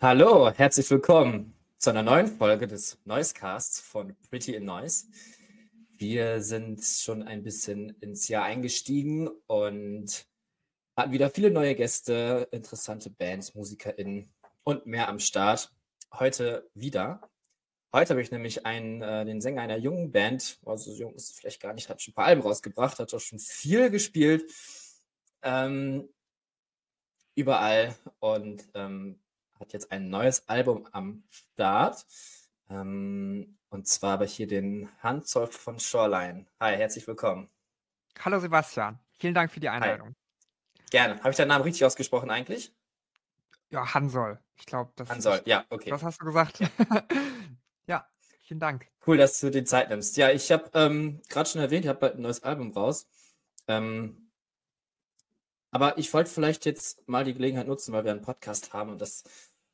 [0.00, 5.08] Hallo, herzlich willkommen zu einer neuen Folge des Noisecasts von Pretty in Noise.
[5.96, 10.24] Wir sind schon ein bisschen ins Jahr eingestiegen und
[10.96, 14.32] hatten wieder viele neue Gäste, interessante Bands, MusikerInnen
[14.62, 15.72] und mehr am Start.
[16.14, 17.28] Heute wieder.
[17.92, 21.60] Heute habe ich nämlich einen, äh, den Sänger einer jungen Band, also jung ist vielleicht
[21.60, 24.48] gar nicht, hat schon ein paar Alben rausgebracht, hat auch schon viel gespielt.
[25.42, 26.08] Ähm,
[27.34, 29.18] überall und ähm,
[29.60, 32.06] hat jetzt ein neues Album am Start.
[32.70, 36.46] Ähm, und zwar habe ich hier den Hansolf von Shoreline.
[36.60, 37.50] Hi, herzlich willkommen.
[38.20, 40.08] Hallo Sebastian, vielen Dank für die Einladung.
[40.08, 40.84] Hi.
[40.90, 41.18] Gerne.
[41.18, 42.74] Habe ich deinen Namen richtig ausgesprochen eigentlich?
[43.70, 44.38] Ja, Hansol.
[44.56, 45.08] Ich glaube, das.
[45.08, 45.90] Hansol, ja, okay.
[45.90, 46.60] Was hast du gesagt?
[47.86, 48.08] ja,
[48.40, 48.88] vielen Dank.
[49.06, 50.16] Cool, dass du dir Zeit nimmst.
[50.16, 53.06] Ja, ich habe ähm, gerade schon erwähnt, ich habe bald ein neues Album raus.
[53.66, 54.30] Ähm,
[55.70, 59.00] aber ich wollte vielleicht jetzt mal die Gelegenheit nutzen, weil wir einen Podcast haben und
[59.00, 59.24] das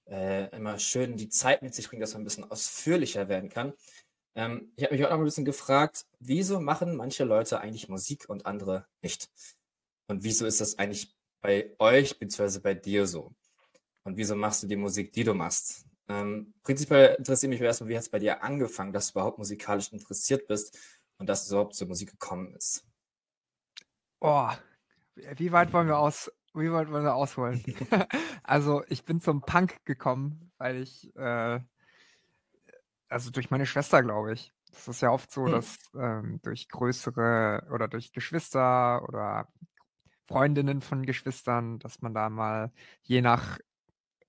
[0.07, 3.73] äh, immer schön die Zeit mit sich bringt, dass man ein bisschen ausführlicher werden kann.
[4.35, 8.29] Ähm, ich habe mich auch noch ein bisschen gefragt, wieso machen manche Leute eigentlich Musik
[8.29, 9.31] und andere nicht?
[10.07, 12.59] Und wieso ist das eigentlich bei euch bzw.
[12.59, 13.33] bei dir so?
[14.03, 15.87] Und wieso machst du die Musik, die du machst?
[16.09, 19.93] Ähm, prinzipiell interessiert mich erstmal, wie hat es bei dir angefangen, dass du überhaupt musikalisch
[19.93, 20.79] interessiert bist
[21.17, 22.85] und dass du überhaupt zur Musik gekommen ist?
[24.21, 24.51] Oh,
[25.15, 27.63] wie weit wollen wir aus, wie weit wollen wir ausholen?
[28.43, 31.61] also ich bin zum Punk gekommen, weil ich, äh,
[33.09, 34.53] also durch meine Schwester, glaube ich.
[34.71, 35.53] Das ist ja oft so, hm.
[35.53, 39.49] dass ähm, durch größere oder durch Geschwister oder
[40.27, 43.59] Freundinnen von Geschwistern, dass man da mal je nach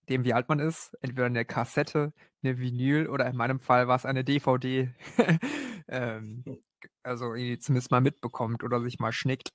[0.10, 3.96] dem, wie alt man ist, entweder eine Kassette, eine Vinyl oder in meinem Fall war
[3.96, 4.94] es eine DVD,
[5.88, 6.58] ähm, hm.
[7.02, 9.52] also zumindest mal mitbekommt oder sich mal schnickt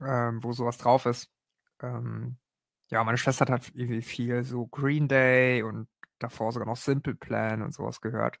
[0.00, 1.30] ähm, wo sowas drauf ist.
[1.84, 2.38] Ähm,
[2.90, 7.62] ja, meine Schwester hat irgendwie viel so Green Day und davor sogar noch Simple Plan
[7.62, 8.38] und sowas gehört.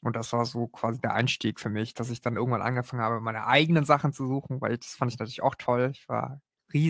[0.00, 3.20] Und das war so quasi der Einstieg für mich, dass ich dann irgendwann angefangen habe,
[3.20, 5.90] meine eigenen Sachen zu suchen, weil das fand ich natürlich auch toll.
[5.92, 6.40] Ich war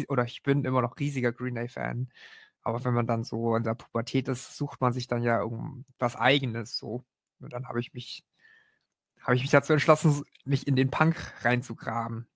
[0.09, 2.11] oder ich bin immer noch riesiger Green Day Fan.
[2.63, 6.17] Aber wenn man dann so in der Pubertät ist, sucht man sich dann ja irgendwas
[6.17, 7.05] eigenes so.
[7.41, 8.25] Und dann habe ich mich,
[9.23, 12.29] habe ich mich dazu entschlossen, mich in den Punk reinzugraben.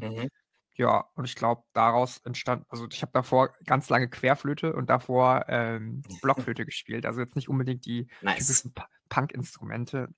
[0.00, 0.28] Mhm.
[0.76, 5.46] Ja, und ich glaube, daraus entstand, also ich habe davor ganz lange Querflöte und davor
[5.48, 7.06] ähm, Blockflöte gespielt.
[7.06, 8.46] Also jetzt nicht unbedingt die nice.
[8.46, 8.74] typischen
[9.08, 10.08] Punk-Instrumente,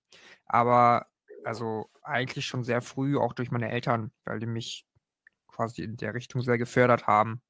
[0.46, 1.06] aber
[1.44, 4.84] also eigentlich schon sehr früh, auch durch meine Eltern, weil die mich
[5.46, 7.40] quasi in der Richtung sehr gefördert haben.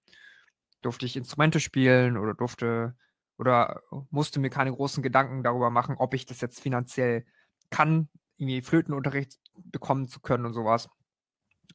[0.83, 2.95] Durfte ich Instrumente spielen oder durfte
[3.39, 7.25] oder musste mir keine großen Gedanken darüber machen, ob ich das jetzt finanziell
[7.71, 10.89] kann, irgendwie Flötenunterricht bekommen zu können und sowas.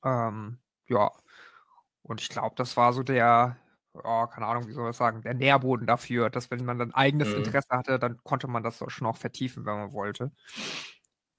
[0.03, 1.11] Ähm, ja,
[2.03, 3.57] und ich glaube, das war so der,
[3.93, 7.29] oh, keine Ahnung, wie soll ich sagen, der Nährboden dafür, dass wenn man dann eigenes
[7.29, 7.37] mhm.
[7.37, 10.31] Interesse hatte, dann konnte man das schon auch vertiefen, wenn man wollte.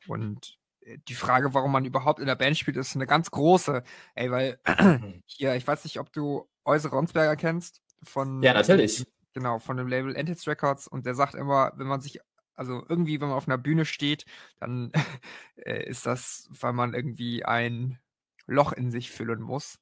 [0.07, 3.83] Und äh, die Frage, warum man überhaupt in der Band spielt, ist eine ganz große.
[4.15, 5.23] Ey, weil mhm.
[5.27, 7.83] hier, ich weiß nicht, ob du Euse Ronsberger kennst.
[8.03, 9.07] Von, ja, natürlich.
[9.35, 10.87] Genau, von dem Label Entities Records.
[10.87, 12.21] Und der sagt immer, wenn man sich,
[12.55, 14.25] also irgendwie, wenn man auf einer Bühne steht,
[14.61, 14.93] dann
[15.57, 17.99] äh, ist das, weil man irgendwie ein
[18.47, 19.79] Loch in sich füllen muss.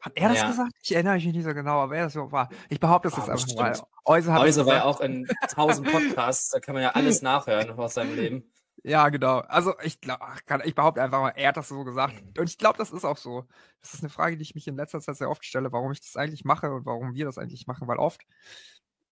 [0.00, 0.48] Hat er das ja.
[0.48, 0.72] gesagt?
[0.82, 2.48] Ich erinnere mich nicht so genau, aber er das so war.
[2.68, 3.80] Ich behaupte es oh, jetzt einfach mal.
[4.04, 7.94] Euse, Euse war ja auch in tausend Podcasts, da kann man ja alles nachhören aus
[7.94, 8.44] seinem Leben.
[8.82, 9.38] Ja, genau.
[9.38, 10.22] Also ich glaube,
[10.62, 12.22] ich behaupte einfach mal, er hat das so gesagt.
[12.22, 12.34] Mhm.
[12.38, 13.44] Und ich glaube, das ist auch so.
[13.80, 16.00] Das ist eine Frage, die ich mich in letzter Zeit sehr oft stelle, warum ich
[16.00, 18.22] das eigentlich mache und warum wir das eigentlich machen, weil oft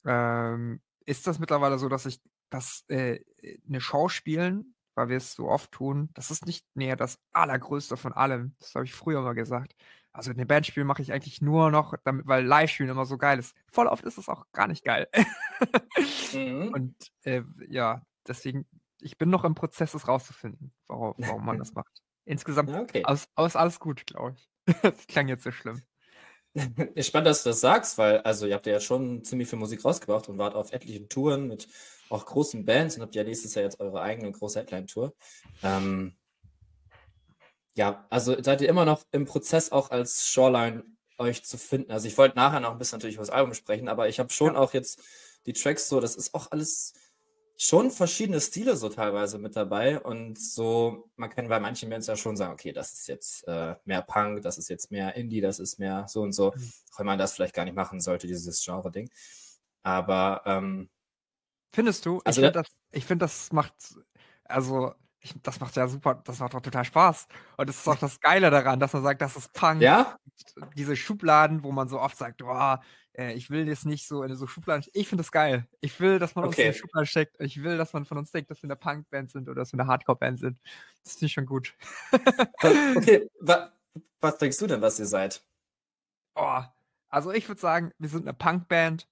[0.04, 2.20] ähm, ist das mittlerweile so, dass ich
[2.50, 3.18] das äh,
[3.66, 7.96] eine Show spielen, weil wir es so oft tun, das ist nicht näher das Allergrößte
[7.96, 8.54] von allem.
[8.58, 9.74] Das habe ich früher mal gesagt.
[10.12, 13.38] Also in den Bandspielen mache ich eigentlich nur noch, damit, weil Live-Spielen immer so geil
[13.38, 13.56] ist.
[13.72, 15.08] Voll oft ist es auch gar nicht geil.
[16.32, 16.72] mhm.
[16.72, 16.94] Und
[17.24, 18.66] äh, ja, deswegen,
[19.00, 22.00] ich bin noch im Prozess, es rauszufinden, warum, warum man das macht.
[22.24, 23.04] Insgesamt okay.
[23.04, 24.48] aus, aus alles gut, glaube ich.
[24.82, 25.82] das klang jetzt so schlimm.
[26.94, 29.84] Ist spannend, dass du das sagst, weil also ihr habt ja schon ziemlich viel Musik
[29.84, 31.68] rausgebracht und wart auf etlichen Touren mit
[32.10, 35.14] auch großen Bands und habt ja nächstes Jahr jetzt eure eigene große Headline-Tour.
[35.62, 36.14] Ähm,
[37.76, 40.84] ja, also seid ihr immer noch im Prozess auch als Shoreline
[41.18, 41.90] euch zu finden.
[41.90, 44.32] Also ich wollte nachher noch ein bisschen natürlich über das Album sprechen, aber ich habe
[44.32, 44.60] schon ja.
[44.60, 45.00] auch jetzt
[45.46, 46.94] die Tracks so, das ist auch alles
[47.56, 52.16] schon verschiedene Stile so teilweise mit dabei und so, man kann bei manchen Bands ja
[52.16, 55.60] schon sagen, okay, das ist jetzt äh, mehr Punk, das ist jetzt mehr Indie, das
[55.60, 56.72] ist mehr so und so, mhm.
[56.92, 59.08] auch wenn man das vielleicht gar nicht machen sollte, dieses Genre-Ding.
[59.82, 60.88] Aber ähm,
[61.72, 62.20] Findest du?
[62.24, 63.74] Also, ich finde, das, find, das macht,
[64.44, 67.26] also ich, das macht ja super, das macht doch total Spaß.
[67.56, 69.80] Und das ist auch das Geile daran, dass man sagt, das ist Punk.
[69.80, 70.18] Ja?
[70.76, 72.42] Diese Schubladen, wo man so oft sagt,
[73.18, 74.84] oh, ich will das nicht so in so Schubladen.
[74.92, 75.66] Ich finde das geil.
[75.80, 76.68] Ich will, dass man okay.
[76.68, 77.40] uns in Schubladen steckt.
[77.40, 79.80] Ich will, dass man von uns denkt, dass wir eine Punk-Band sind oder dass wir
[79.80, 80.60] eine Hardcore-Band sind.
[81.02, 81.74] Das finde ich schon gut.
[82.96, 83.70] okay, was,
[84.20, 85.42] was denkst du denn, was ihr seid?
[86.34, 86.62] Oh,
[87.08, 89.08] also ich würde sagen, wir sind eine Punk-Band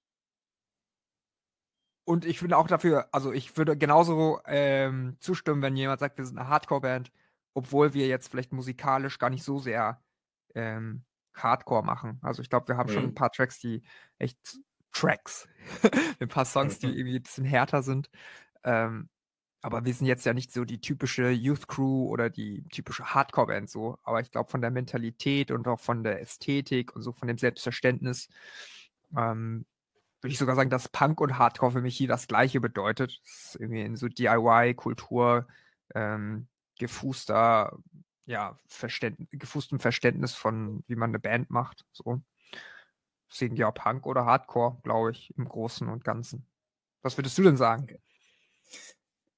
[2.04, 6.26] und ich bin auch dafür, also ich würde genauso ähm, zustimmen, wenn jemand sagt, wir
[6.26, 7.12] sind eine Hardcore-Band,
[7.54, 10.02] obwohl wir jetzt vielleicht musikalisch gar nicht so sehr
[10.54, 12.18] ähm, Hardcore machen.
[12.22, 12.94] Also ich glaube, wir haben mhm.
[12.94, 13.82] schon ein paar Tracks, die
[14.18, 14.38] echt
[14.92, 15.48] Tracks,
[16.20, 16.94] ein paar Songs, die mhm.
[16.94, 18.10] irgendwie ein bisschen härter sind.
[18.64, 19.08] Ähm,
[19.62, 23.70] aber wir sind jetzt ja nicht so die typische Youth Crew oder die typische Hardcore-Band
[23.70, 23.96] so.
[24.02, 27.38] Aber ich glaube, von der Mentalität und auch von der Ästhetik und so von dem
[27.38, 28.28] Selbstverständnis
[29.16, 29.64] ähm,
[30.20, 33.20] würde ich sogar sagen, dass Punk und Hardcore für mich hier das Gleiche bedeutet.
[33.24, 35.48] Das ist irgendwie in so DIY-Kultur
[35.94, 36.46] ähm,
[36.78, 37.76] gefußter,
[38.26, 41.84] ja, Verständ gefußtem Verständnis von, wie man eine Band macht.
[41.92, 42.22] So.
[43.30, 46.46] Deswegen ja Punk oder Hardcore, glaube ich, im Großen und Ganzen.
[47.02, 47.98] Was würdest du denn sagen?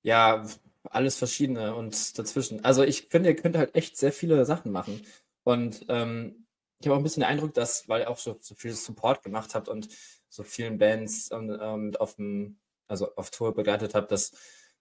[0.03, 0.47] Ja,
[0.91, 2.65] alles verschiedene und dazwischen.
[2.65, 5.05] Also ich finde, ihr könnt halt echt sehr viele Sachen machen.
[5.45, 6.47] Und ähm,
[6.81, 9.23] ich habe auch ein bisschen den Eindruck, dass, weil ihr auch so, so viel Support
[9.23, 9.89] gemacht habt und
[10.29, 14.33] so vielen Bands und, ähm, auf dem, also auf Tour begleitet habe, dass,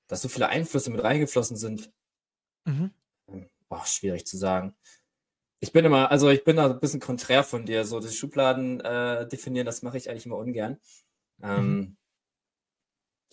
[0.07, 1.93] dass so viele Einflüsse mit reingeflossen sind.
[2.65, 2.91] Mhm.
[3.73, 4.75] Boah, schwierig zu sagen.
[5.59, 7.85] Ich bin immer, also ich bin da ein bisschen konträr von dir.
[7.85, 10.79] So die Schubladen äh, definieren, das mache ich eigentlich immer ungern.
[11.41, 11.97] Ähm, mhm.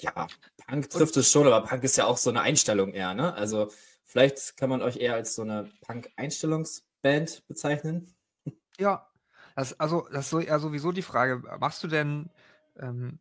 [0.01, 0.29] Ja,
[0.67, 3.35] Punk trifft es schon, aber Punk ist ja auch so eine Einstellung eher, ne?
[3.35, 3.71] Also
[4.05, 8.15] vielleicht kann man euch eher als so eine Punk-Einstellungsband bezeichnen.
[8.79, 9.11] Ja,
[9.57, 12.31] das, also, das ist ja sowieso die Frage, machst du denn,
[12.79, 13.19] ähm,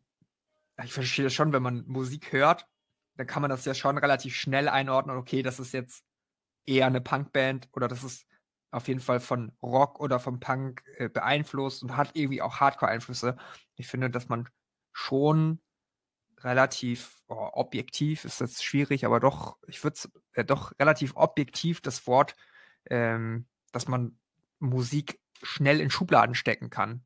[0.82, 2.66] ich verstehe das schon, wenn man Musik hört,
[3.16, 6.02] dann kann man das ja schon relativ schnell einordnen, okay, das ist jetzt
[6.66, 8.26] eher eine Punkband oder das ist
[8.70, 13.36] auf jeden Fall von Rock oder vom Punk äh, beeinflusst und hat irgendwie auch Hardcore-Einflüsse.
[13.74, 14.48] Ich finde, dass man
[14.92, 15.60] schon
[16.38, 21.80] relativ oh, objektiv, ist jetzt schwierig, aber doch, ich würde es äh, doch relativ objektiv
[21.80, 22.36] das Wort,
[22.88, 24.18] ähm, dass man
[24.58, 27.04] Musik schnell in Schubladen stecken kann.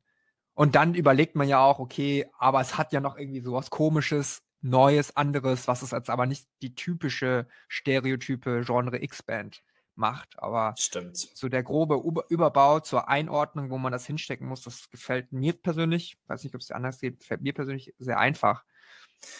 [0.53, 4.41] Und dann überlegt man ja auch, okay, aber es hat ja noch irgendwie sowas komisches,
[4.65, 9.63] Neues, anderes, was es als aber nicht die typische Stereotype Genre X-Band
[9.95, 10.37] macht.
[10.37, 11.17] Aber Stimmt.
[11.17, 16.17] so der grobe Überbau zur Einordnung, wo man das hinstecken muss, das gefällt mir persönlich,
[16.27, 18.63] weiß nicht, ob es dir anders geht, gefällt mir persönlich sehr einfach.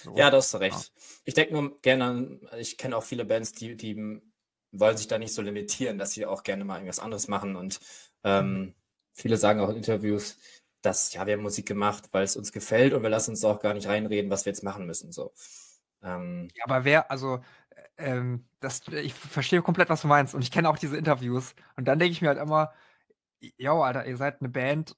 [0.04, 0.16] So.
[0.16, 0.92] Ja, da hast du recht.
[0.96, 1.02] Ja.
[1.26, 4.22] Ich denke nur gerne an, ich kenne auch viele Bands, die, die
[4.72, 7.80] wollen sich da nicht so limitieren, dass sie auch gerne mal irgendwas anderes machen und
[8.24, 8.76] ähm, mhm
[9.16, 10.38] viele sagen auch in Interviews,
[10.86, 13.60] dass ja, wir haben Musik gemacht, weil es uns gefällt und wir lassen uns auch
[13.60, 15.12] gar nicht reinreden, was wir jetzt machen müssen.
[15.12, 15.34] So.
[16.04, 17.42] Ähm, ja, aber wer, also
[17.98, 21.88] ähm, das, ich verstehe komplett, was du meinst und ich kenne auch diese Interviews und
[21.88, 22.74] dann denke ich mir halt immer,
[23.58, 24.96] ja, Alter, ihr seid eine Band,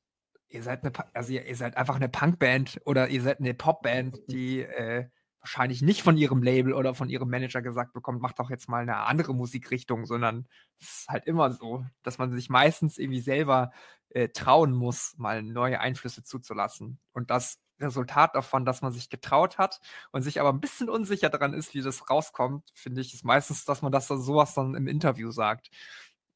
[0.50, 4.20] ihr seid eine, also ihr, ihr seid einfach eine Punkband oder ihr seid eine Popband,
[4.28, 5.08] die äh,
[5.40, 8.82] wahrscheinlich nicht von ihrem Label oder von ihrem Manager gesagt bekommt, macht doch jetzt mal
[8.82, 10.48] eine andere Musikrichtung, sondern
[10.80, 13.72] es ist halt immer so, dass man sich meistens irgendwie selber
[14.18, 17.00] äh, trauen muss, mal neue Einflüsse zuzulassen.
[17.14, 19.80] Und das Resultat davon, dass man sich getraut hat
[20.12, 23.64] und sich aber ein bisschen unsicher daran ist, wie das rauskommt, finde ich, ist meistens,
[23.66, 25.70] dass man das dann sowas dann im Interview sagt.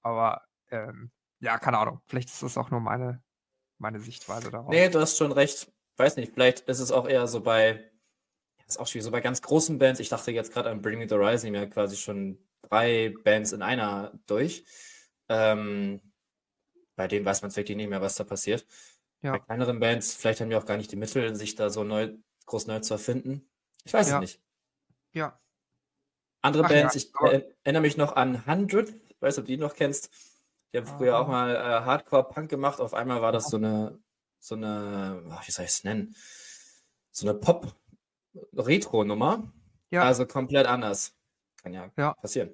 [0.04, 1.10] Aber ähm,
[1.40, 2.02] ja, keine Ahnung.
[2.06, 3.24] Vielleicht ist das auch nur meine,
[3.80, 4.70] meine Sichtweise darauf.
[4.70, 5.72] Nee, du hast schon recht.
[5.98, 7.90] Weiß nicht, vielleicht ist es auch eher so bei
[8.68, 9.06] ist auch schwierig.
[9.06, 11.66] So bei ganz großen Bands, ich dachte jetzt gerade an Bring Me the Horizon, ja
[11.66, 14.66] quasi schon drei Bands in einer durch.
[15.30, 16.00] Ähm,
[17.02, 18.64] bei denen weiß man wirklich nicht mehr, was da passiert.
[19.24, 19.32] Ja.
[19.32, 22.14] Bei kleineren Bands, vielleicht haben die auch gar nicht die Mittel, sich da so neu,
[22.46, 23.50] groß neu zu erfinden.
[23.84, 24.18] Ich weiß ja.
[24.18, 24.42] es nicht.
[25.12, 25.40] Ja.
[26.44, 29.58] Andere Ach, Bands, ja, ich erinnere mich noch an 100, ich weiß ob du die
[29.58, 30.12] noch kennst.
[30.72, 32.80] Die haben früher auch mal äh, Hardcore-Punk gemacht.
[32.80, 34.00] Auf einmal war das so eine,
[34.38, 36.16] so eine, wie soll ich es nennen?
[37.10, 37.76] So eine Pop-
[38.54, 39.52] Retro-Nummer.
[39.90, 40.04] Ja.
[40.04, 41.16] Also komplett anders.
[41.64, 42.54] Kann ja, ja, passieren.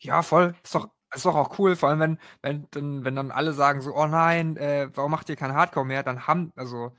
[0.00, 0.56] Ja, voll.
[0.64, 3.80] Ist doch, ist doch auch cool, vor allem wenn, wenn, dann, wenn dann alle sagen
[3.80, 6.02] so, oh nein, äh, warum macht ihr kein Hardcore mehr?
[6.02, 6.92] Dann haben, also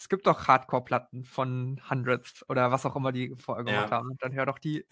[0.00, 3.96] es gibt doch Hardcore-Platten von Hundreds oder was auch immer die vorher gemacht ja.
[3.98, 4.16] haben.
[4.18, 4.86] Dann hör doch die.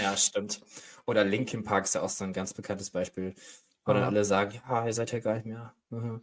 [0.00, 0.60] ja, stimmt.
[1.04, 3.34] Oder Linkin Park ist ja auch so ein ganz bekanntes Beispiel,
[3.84, 5.74] wo dann alle sagen, ja, ihr seid ja gar nicht mehr.
[5.90, 6.22] Mhm.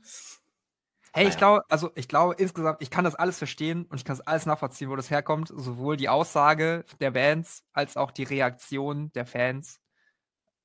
[1.13, 4.15] Hey, ich glaube, also ich glaube insgesamt, ich kann das alles verstehen und ich kann
[4.15, 5.49] das alles nachvollziehen, wo das herkommt.
[5.49, 9.81] Sowohl die Aussage der Bands als auch die Reaktion der Fans.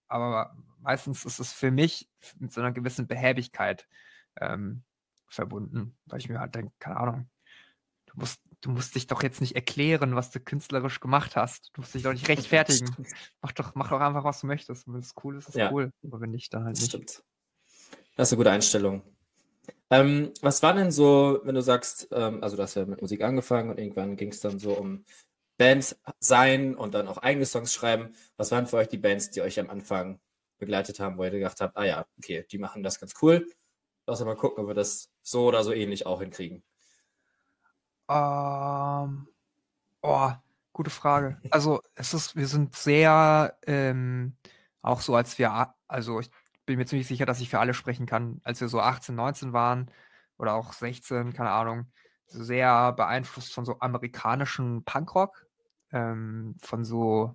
[0.07, 0.55] Aber
[0.87, 3.88] meistens ist es für mich mit so einer gewissen Behäbigkeit
[4.40, 4.85] ähm,
[5.28, 7.28] verbunden, weil ich mir halt denke, keine Ahnung,
[8.07, 11.71] du musst, du musst dich doch jetzt nicht erklären, was du künstlerisch gemacht hast.
[11.75, 12.95] Du musst dich doch nicht rechtfertigen.
[13.43, 14.87] mach doch, mach doch einfach, was du möchtest.
[14.87, 15.73] wenn es cool ist, ist es ja.
[15.73, 15.90] cool.
[16.05, 16.88] Aber wenn nicht, dann halt nicht.
[16.88, 17.25] Stimmt.
[18.14, 19.02] Das ist eine gute Einstellung.
[19.90, 23.23] Ähm, was war denn so, wenn du sagst, ähm, also du hast ja mit Musik
[23.23, 25.05] angefangen und irgendwann ging es dann so um
[25.59, 28.14] Bands sein und dann auch eigene Songs schreiben.
[28.37, 30.21] Was waren für euch die Bands, die euch am Anfang
[30.58, 33.46] begleitet haben, wo ihr gedacht habt, ah ja, okay, die machen das ganz cool.
[34.06, 36.62] Lass uns mal gucken, ob wir das so oder so ähnlich auch hinkriegen.
[38.08, 39.28] Ähm,
[40.02, 40.30] oh,
[40.72, 41.40] gute Frage.
[41.50, 44.36] Also es ist, wir sind sehr ähm,
[44.82, 46.30] auch so, als wir, also ich
[46.64, 49.52] bin mir ziemlich sicher, dass ich für alle sprechen kann, als wir so 18, 19
[49.52, 49.90] waren
[50.38, 51.90] oder auch 16, keine Ahnung,
[52.26, 55.46] sehr beeinflusst von so amerikanischen Punkrock,
[55.92, 57.34] ähm, von so,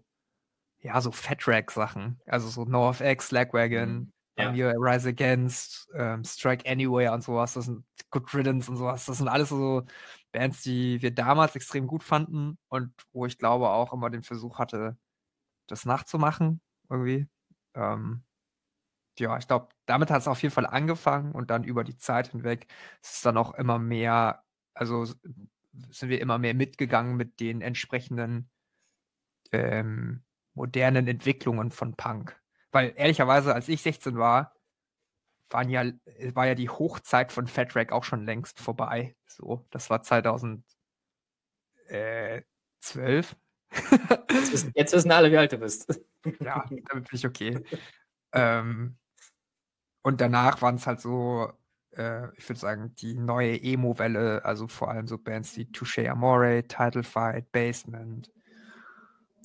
[0.81, 4.13] ja, so Fat-Rack-Sachen, also so NoFX, Lagwagon, mhm.
[4.37, 4.51] Ja.
[4.53, 9.17] Hier Rise Against, ähm, Strike Anywhere und sowas, das sind Good Riddance und sowas, das
[9.17, 9.83] sind alles so
[10.31, 14.57] Bands, die wir damals extrem gut fanden und wo ich glaube auch immer den Versuch
[14.59, 14.97] hatte,
[15.67, 17.27] das nachzumachen, irgendwie.
[17.75, 18.23] Ähm,
[19.19, 22.29] ja, ich glaube, damit hat es auf jeden Fall angefangen und dann über die Zeit
[22.29, 22.67] hinweg
[23.03, 28.49] ist es dann auch immer mehr, also sind wir immer mehr mitgegangen mit den entsprechenden
[29.51, 30.23] ähm,
[30.53, 32.39] modernen Entwicklungen von Punk.
[32.71, 34.55] Weil ehrlicherweise, als ich 16 war,
[35.49, 35.83] waren ja,
[36.33, 39.15] war ja die Hochzeit von Fat Rack auch schon längst vorbei.
[39.27, 40.63] So, das war 2012.
[44.29, 45.87] Jetzt wissen, jetzt wissen alle, wie alt du bist.
[46.39, 47.63] Ja, damit bin ich okay.
[48.33, 48.95] ähm,
[50.03, 51.51] und danach waren es halt so,
[51.95, 56.63] äh, ich würde sagen, die neue Emo-Welle, also vor allem so Bands wie Touche Amore,
[56.67, 58.31] Title Fight, Basement.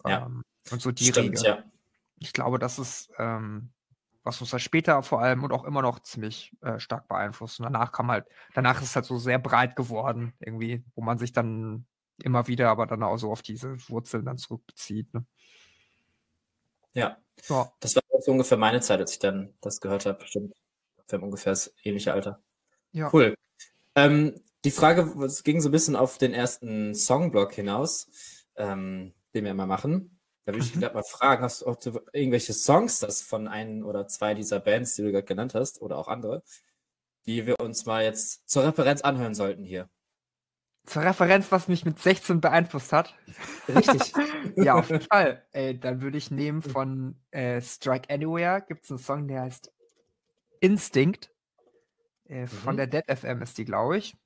[0.05, 0.27] Ja.
[0.27, 1.49] Ähm, und so die Stimmt, Riege.
[1.49, 1.65] Ja.
[2.19, 3.71] Ich glaube, das ist ähm,
[4.27, 7.61] was uns da später vor allem und auch immer noch ziemlich äh, stark beeinflusst.
[7.61, 11.17] Und danach kam halt, danach ist es halt so sehr breit geworden, irgendwie, wo man
[11.17, 11.87] sich dann
[12.21, 15.15] immer wieder aber dann auch so auf diese Wurzeln dann zurückbezieht.
[15.15, 15.25] Ne?
[16.93, 17.19] Ja.
[17.49, 17.73] ja.
[17.79, 20.19] Das war so ungefähr meine Zeit, als ich dann das gehört habe.
[20.19, 20.55] Bestimmt.
[21.09, 22.43] Wir haben ungefähr das ähnliche Alter.
[22.91, 23.11] Ja.
[23.13, 23.37] Cool.
[23.95, 28.09] Ähm, die Frage, es ging so ein bisschen auf den ersten Songblock hinaus,
[28.57, 30.16] ähm, den wir immer machen.
[30.47, 30.81] Da würde ich mhm.
[30.81, 31.77] gerade mal fragen, hast du auch
[32.13, 35.99] irgendwelche Songs das von einem oder zwei dieser Bands, die du gerade genannt hast, oder
[35.99, 36.45] auch andere,
[37.27, 39.91] die wir uns mal jetzt zur Referenz anhören sollten hier?
[40.85, 43.17] Zur Referenz, was mich mit 16 beeinflusst hat.
[43.69, 44.13] Richtig.
[44.57, 45.45] ja, auf jeden Fall.
[45.51, 49.73] Ey, dann würde ich nehmen von äh, Strike Anywhere, gibt es einen Song, der heißt
[50.61, 51.33] Instinct.
[52.29, 52.77] Äh, von mhm.
[52.77, 54.17] der Dead FM ist die, glaube ich.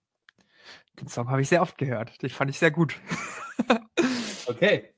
[1.00, 2.20] Den Song habe ich sehr oft gehört.
[2.20, 2.94] Den fand ich sehr gut.
[4.46, 4.92] okay.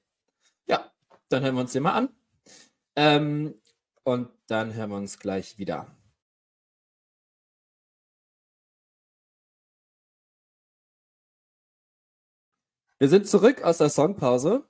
[1.33, 2.11] Dann hören wir uns den mal an.
[2.95, 3.55] Ähm,
[4.05, 5.97] und dann hören wir uns gleich wieder.
[12.99, 14.69] Wir sind zurück aus der Songpause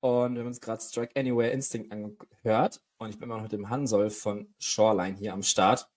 [0.00, 2.82] und wir haben uns gerade Strike Anywhere Instinct angehört.
[2.98, 5.88] Und ich bin mal noch mit dem Hansol von Shoreline hier am Start.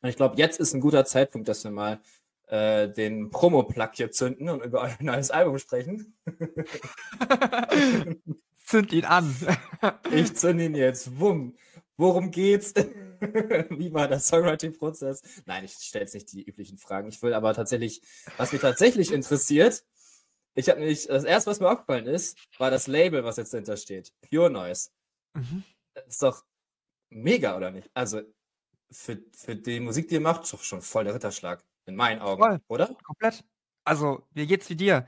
[0.00, 2.00] Und ich glaube, jetzt ist ein guter Zeitpunkt, dass wir mal
[2.46, 6.16] äh, den Promo-Plug hier zünden und über euer neues Album sprechen.
[8.64, 9.34] zünd ihn an.
[10.12, 11.18] ich zünd ihn jetzt.
[11.20, 11.56] Wumm.
[11.96, 12.74] Worum geht's?
[13.20, 15.22] Wie war der Songwriting-Prozess?
[15.46, 17.08] Nein, ich stelle jetzt nicht die üblichen Fragen.
[17.08, 18.02] Ich will aber tatsächlich,
[18.36, 19.84] was mich tatsächlich interessiert,
[20.54, 23.76] ich habe nämlich, das erste, was mir aufgefallen ist, war das Label, was jetzt dahinter
[23.76, 24.12] steht.
[24.28, 24.90] Pure Noise.
[25.34, 25.64] Mhm.
[25.94, 26.44] Das ist doch
[27.10, 27.90] mega, oder nicht?
[27.92, 28.22] Also,
[28.90, 31.64] für, für die Musik, die ihr macht, doch schon voll der Ritterschlag.
[31.86, 32.60] In meinen Augen, voll.
[32.68, 32.94] oder?
[33.02, 33.44] Komplett.
[33.84, 35.06] Also, mir geht's wie dir.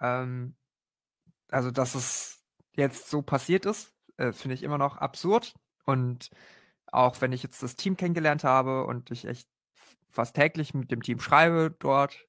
[0.00, 0.54] Ähm,
[1.48, 2.43] also, das ist
[2.76, 5.54] jetzt so passiert ist, äh, finde ich immer noch absurd.
[5.84, 6.30] Und
[6.86, 9.48] auch wenn ich jetzt das Team kennengelernt habe und ich echt
[10.08, 12.26] fast täglich mit dem Team schreibe dort,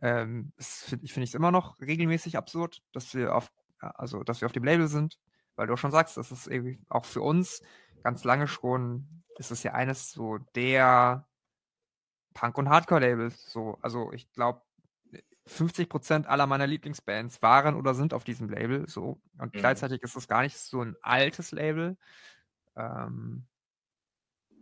[0.00, 4.52] ähm, finde ich es immer noch regelmäßig absurd, dass wir auf, also dass wir auf
[4.52, 5.18] dem Label sind,
[5.56, 7.62] weil du auch schon sagst, das ist irgendwie auch für uns
[8.02, 11.26] ganz lange schon, ist es ja eines so der
[12.34, 13.50] Punk- und Hardcore-Labels.
[13.50, 14.62] So, also ich glaube,
[15.46, 18.88] 50 Prozent aller meiner Lieblingsbands waren oder sind auf diesem Label.
[18.88, 19.20] So.
[19.38, 19.58] Und mhm.
[19.58, 21.96] gleichzeitig ist es gar nicht so ein altes Label.
[22.76, 23.46] Ähm,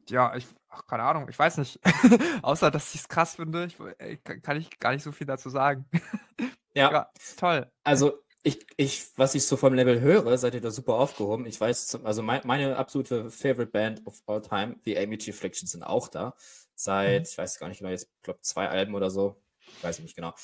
[0.09, 1.79] ja, ich, ach, keine Ahnung, ich weiß nicht.
[2.43, 5.85] Außer, dass ich es krass finde, ich, kann ich gar nicht so viel dazu sagen.
[6.75, 6.91] ja.
[6.91, 7.71] ja, toll.
[7.85, 11.45] Also, ich, ich, was ich so vom Label höre, seid ihr da super aufgehoben.
[11.45, 15.83] Ich weiß, also mein, meine absolute Favorite Band of all time, die Amy Affliction, sind
[15.83, 16.35] auch da.
[16.75, 17.29] Seit, mhm.
[17.31, 19.43] ich weiß gar nicht genau, jetzt, glaube zwei Alben oder so.
[19.83, 20.35] Weiß ich nicht genau.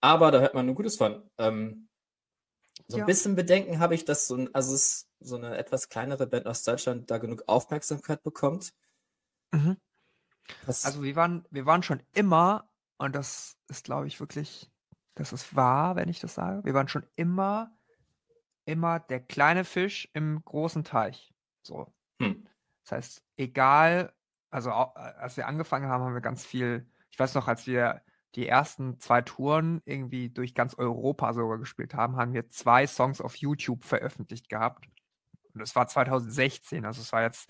[0.00, 1.22] Aber da hört man nur Gutes von.
[1.38, 1.88] Ähm,
[2.86, 3.04] so ein ja.
[3.06, 4.76] bisschen Bedenken habe ich, dass so, ein, also
[5.20, 8.72] so eine etwas kleinere Band aus Deutschland da genug Aufmerksamkeit bekommt.
[9.50, 9.76] Mhm.
[10.66, 14.70] also wir waren, wir waren schon immer, und das ist, glaube ich, wirklich,
[15.14, 16.64] das ist wahr, wenn ich das sage.
[16.64, 17.72] Wir waren schon immer,
[18.64, 21.34] immer der kleine Fisch im großen Teich.
[21.62, 21.92] So.
[22.20, 22.46] Hm.
[22.84, 24.12] Das heißt, egal,
[24.50, 28.02] also als wir angefangen haben, haben wir ganz viel, ich weiß noch, als wir
[28.34, 33.20] die ersten zwei Touren irgendwie durch ganz Europa sogar gespielt haben, haben wir zwei Songs
[33.20, 34.86] auf YouTube veröffentlicht gehabt.
[35.54, 37.48] Und das war 2016, also es war jetzt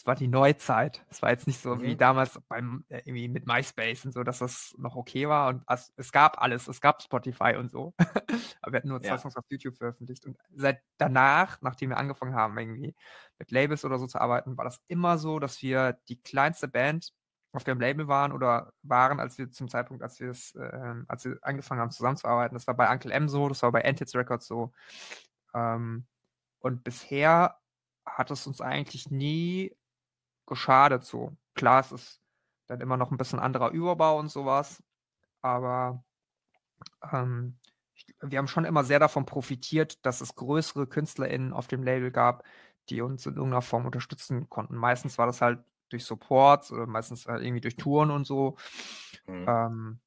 [0.00, 1.04] es war die Neuzeit.
[1.10, 1.82] Es war jetzt nicht so mhm.
[1.82, 5.48] wie damals beim äh, irgendwie mit MySpace und so, dass das noch okay war.
[5.48, 7.92] Und es, es gab alles, es gab Spotify und so.
[8.62, 9.18] Aber wir hatten nur zwei ja.
[9.18, 10.24] Songs auf YouTube veröffentlicht.
[10.24, 12.94] Und seit danach, nachdem wir angefangen haben, irgendwie
[13.38, 17.12] mit Labels oder so zu arbeiten, war das immer so, dass wir die kleinste Band
[17.52, 21.24] auf dem Label waren oder waren, als wir zum Zeitpunkt, als wir es, äh, als
[21.24, 22.54] wir angefangen haben zusammenzuarbeiten.
[22.54, 24.72] Das war bei Uncle M so, das war bei Antids Records so.
[25.54, 26.06] Ähm,
[26.60, 27.58] und bisher
[28.06, 29.76] hat es uns eigentlich nie
[30.46, 31.36] geschadet so.
[31.54, 32.20] Klar, es ist
[32.66, 34.82] dann immer noch ein bisschen anderer Überbau und sowas,
[35.42, 36.04] aber
[37.12, 37.58] ähm,
[38.22, 42.44] wir haben schon immer sehr davon profitiert, dass es größere KünstlerInnen auf dem Label gab,
[42.88, 44.76] die uns in irgendeiner Form unterstützen konnten.
[44.76, 48.56] Meistens war das halt durch Supports oder meistens halt irgendwie durch Touren und so.
[49.26, 49.46] Mhm.
[49.48, 50.00] Ähm,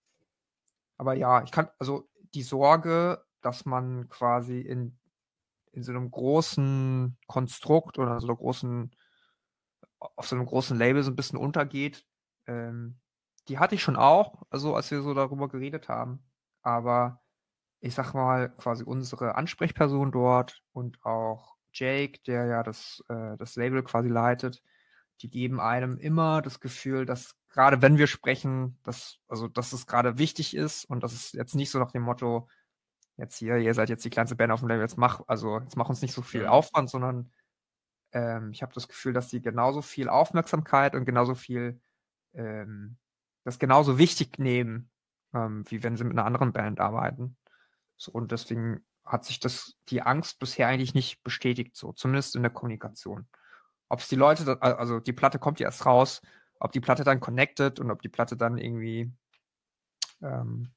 [0.98, 4.98] aber ja, ich kann, also die Sorge, dass man quasi in,
[5.72, 8.96] in so einem großen Konstrukt oder so einer großen
[10.16, 12.06] auf so einem großen Label so ein bisschen untergeht.
[12.46, 13.00] Ähm,
[13.48, 16.24] die hatte ich schon auch, also als wir so darüber geredet haben.
[16.62, 17.22] Aber
[17.80, 23.56] ich sag mal, quasi unsere Ansprechperson dort und auch Jake, der ja das, äh, das
[23.56, 24.62] Label quasi leitet,
[25.22, 29.86] die geben einem immer das Gefühl, dass gerade wenn wir sprechen, dass, also, dass es
[29.86, 32.50] gerade wichtig ist und dass es jetzt nicht so nach dem Motto,
[33.18, 35.78] jetzt hier, ihr seid jetzt die kleinste Band auf dem Label, jetzt mach, also jetzt
[35.78, 37.32] mach uns nicht so viel Aufwand, sondern
[38.12, 41.80] ähm, ich habe das Gefühl, dass sie genauso viel Aufmerksamkeit und genauso viel
[42.34, 42.98] ähm,
[43.44, 44.90] das genauso wichtig nehmen,
[45.34, 47.38] ähm, wie wenn sie mit einer anderen Band arbeiten.
[47.98, 52.42] So, und deswegen hat sich das, die Angst bisher eigentlich nicht bestätigt, so, zumindest in
[52.42, 53.28] der Kommunikation.
[53.90, 56.22] Ob es die Leute, also die Platte kommt ja erst raus,
[56.60, 59.12] ob die Platte dann connected und ob die Platte dann irgendwie,
[60.22, 60.72] ähm,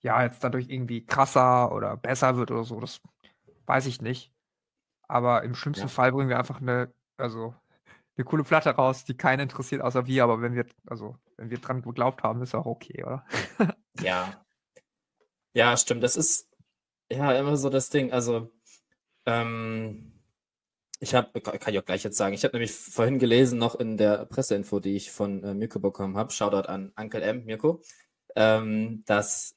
[0.00, 3.00] ja, jetzt dadurch irgendwie krasser oder besser wird oder so, das
[3.66, 4.32] weiß ich nicht.
[5.08, 5.88] Aber im schlimmsten ja.
[5.88, 7.54] Fall bringen wir einfach eine, also
[8.16, 11.58] eine coole Platte raus, die keinen interessiert außer wir, aber wenn wir, also wenn wir
[11.58, 13.24] dran geglaubt haben, ist auch okay, oder?
[14.00, 14.44] ja.
[15.54, 16.02] Ja, stimmt.
[16.02, 16.48] Das ist
[17.10, 18.12] ja immer so das Ding.
[18.12, 18.50] Also,
[19.24, 20.07] ähm,
[21.00, 23.96] ich habe, kann ich auch gleich jetzt sagen, ich habe nämlich vorhin gelesen, noch in
[23.96, 27.82] der Presseinfo, die ich von äh, Mirko bekommen habe, Shoutout an Uncle M, Mirko,
[28.34, 29.54] ähm, dass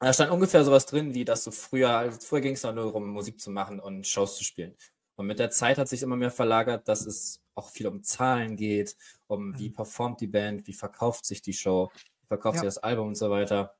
[0.00, 3.08] da stand ungefähr sowas drin, wie dass du früher, also früher ging es nur darum,
[3.08, 4.76] Musik zu machen und Shows zu spielen.
[5.16, 8.56] Und mit der Zeit hat sich immer mehr verlagert, dass es auch viel um Zahlen
[8.56, 8.96] geht,
[9.28, 9.74] um wie mhm.
[9.74, 12.60] performt die Band, wie verkauft sich die Show, wie verkauft ja.
[12.62, 13.76] sich das Album und so weiter.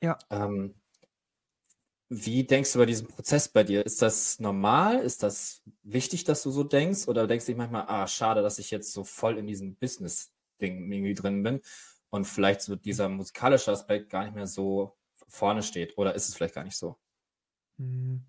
[0.00, 0.16] Ja.
[0.30, 0.74] Ähm,
[2.14, 3.86] wie denkst du über diesen Prozess bei dir?
[3.86, 4.98] Ist das normal?
[4.98, 7.08] Ist das wichtig, dass du so denkst?
[7.08, 10.92] Oder denkst du dich manchmal, ah, schade, dass ich jetzt so voll in diesem Business-Ding
[10.92, 11.60] irgendwie drin bin
[12.10, 14.94] und vielleicht so dieser musikalische Aspekt gar nicht mehr so
[15.26, 15.96] vorne steht.
[15.96, 16.98] Oder ist es vielleicht gar nicht so?
[17.78, 18.22] Hm.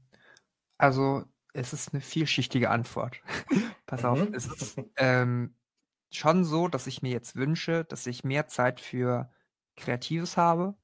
[0.77, 3.21] Also, es ist eine vielschichtige Antwort.
[3.85, 4.33] Pass auf, mhm.
[4.33, 5.55] es ist ähm,
[6.09, 9.29] schon so, dass ich mir jetzt wünsche, dass ich mehr Zeit für
[9.75, 10.75] Kreatives habe.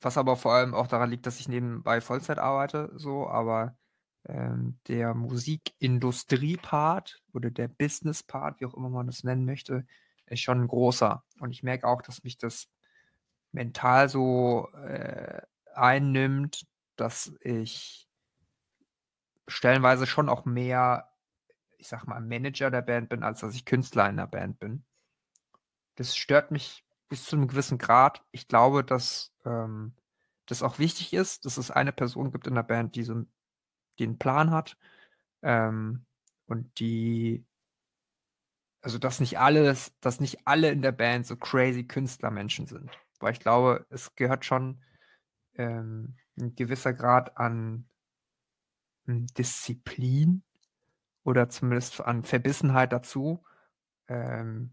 [0.00, 3.76] Was aber vor allem auch daran liegt, dass ich nebenbei Vollzeit arbeite, so, aber
[4.24, 9.86] ähm, der Musikindustrie-Part oder der Business-Part, wie auch immer man das nennen möchte,
[10.26, 11.24] ist schon ein großer.
[11.40, 12.68] Und ich merke auch, dass mich das
[13.52, 15.40] mental so äh,
[15.74, 18.08] einnimmt, dass ich
[19.48, 21.10] stellenweise schon auch mehr,
[21.78, 24.84] ich sag mal, Manager der Band bin, als dass ich Künstler in der Band bin.
[25.94, 28.24] Das stört mich bis zu einem gewissen Grad.
[28.32, 29.94] Ich glaube, dass ähm,
[30.46, 33.24] das auch wichtig ist, dass es eine Person gibt in der Band, die so
[33.98, 34.76] den Plan hat
[35.42, 36.04] ähm,
[36.46, 37.46] und die
[38.86, 42.88] also dass nicht alles, dass nicht alle in der Band so crazy Künstlermenschen sind.
[43.18, 44.80] Weil ich glaube, es gehört schon
[45.54, 47.88] ähm, ein gewisser Grad an
[49.06, 50.44] hm, Disziplin
[51.24, 53.42] oder zumindest an Verbissenheit dazu,
[54.06, 54.72] ähm,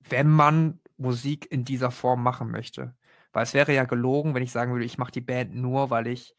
[0.00, 2.96] wenn man Musik in dieser Form machen möchte.
[3.34, 6.06] Weil es wäre ja gelogen, wenn ich sagen würde, ich mache die Band nur, weil
[6.06, 6.34] ich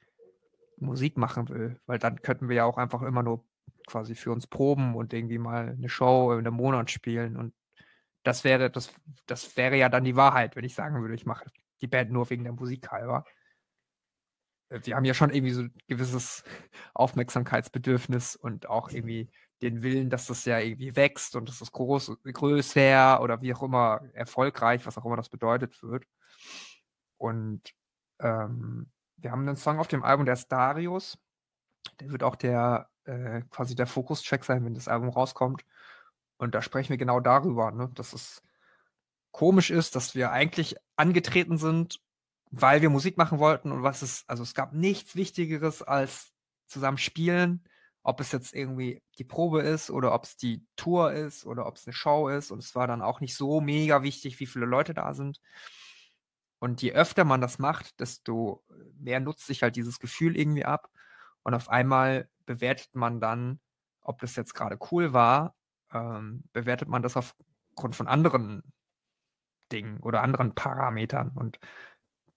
[0.77, 1.79] Musik machen will.
[1.85, 3.45] Weil dann könnten wir ja auch einfach immer nur
[3.87, 7.53] quasi für uns proben und irgendwie mal eine Show in einem Monat spielen und
[8.25, 8.91] das wäre, das,
[9.27, 11.45] das wäre ja dann die Wahrheit, wenn ich sagen würde, ich mache
[11.81, 13.23] die Band nur wegen der Musik halber.
[14.69, 16.43] Äh, wir haben ja schon irgendwie so ein gewisses
[16.95, 19.29] Aufmerksamkeitsbedürfnis und auch irgendwie
[19.61, 23.63] den Willen, dass das ja irgendwie wächst und dass das groß, größer oder wie auch
[23.63, 26.05] immer erfolgreich, was auch immer das bedeutet wird.
[27.25, 27.73] Und
[28.19, 31.17] ähm, wir haben einen Song auf dem Album, der ist Darius.
[31.99, 35.65] Der wird auch der äh, quasi der Fokus-Track sein, wenn das Album rauskommt.
[36.37, 37.89] Und da sprechen wir genau darüber, ne?
[37.95, 38.43] dass es
[39.31, 41.99] komisch ist, dass wir eigentlich angetreten sind,
[42.51, 46.31] weil wir Musik machen wollten und was es, also es gab nichts Wichtigeres als
[46.67, 47.67] zusammen spielen,
[48.03, 51.77] ob es jetzt irgendwie die Probe ist oder ob es die Tour ist oder ob
[51.77, 52.51] es eine Show ist.
[52.51, 55.41] Und es war dann auch nicht so mega wichtig, wie viele Leute da sind.
[56.65, 58.63] Und je öfter man das macht, desto
[58.97, 60.89] mehr nutzt sich halt dieses Gefühl irgendwie ab.
[61.43, 63.59] Und auf einmal bewertet man dann,
[64.01, 65.53] ob das jetzt gerade cool war,
[65.93, 68.63] ähm, bewertet man das aufgrund von anderen
[69.71, 71.33] Dingen oder anderen Parametern.
[71.35, 71.59] Und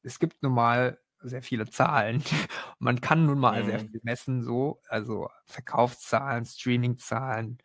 [0.03, 2.23] es gibt nun mal sehr viele Zahlen.
[2.79, 3.67] Man kann nun mal mhm.
[3.67, 7.57] sehr viel messen, so, also Verkaufszahlen, Streamingzahlen,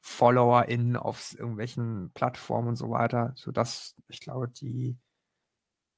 [0.00, 4.98] FollowerInnen auf irgendwelchen Plattformen und so weiter, sodass ich glaube, die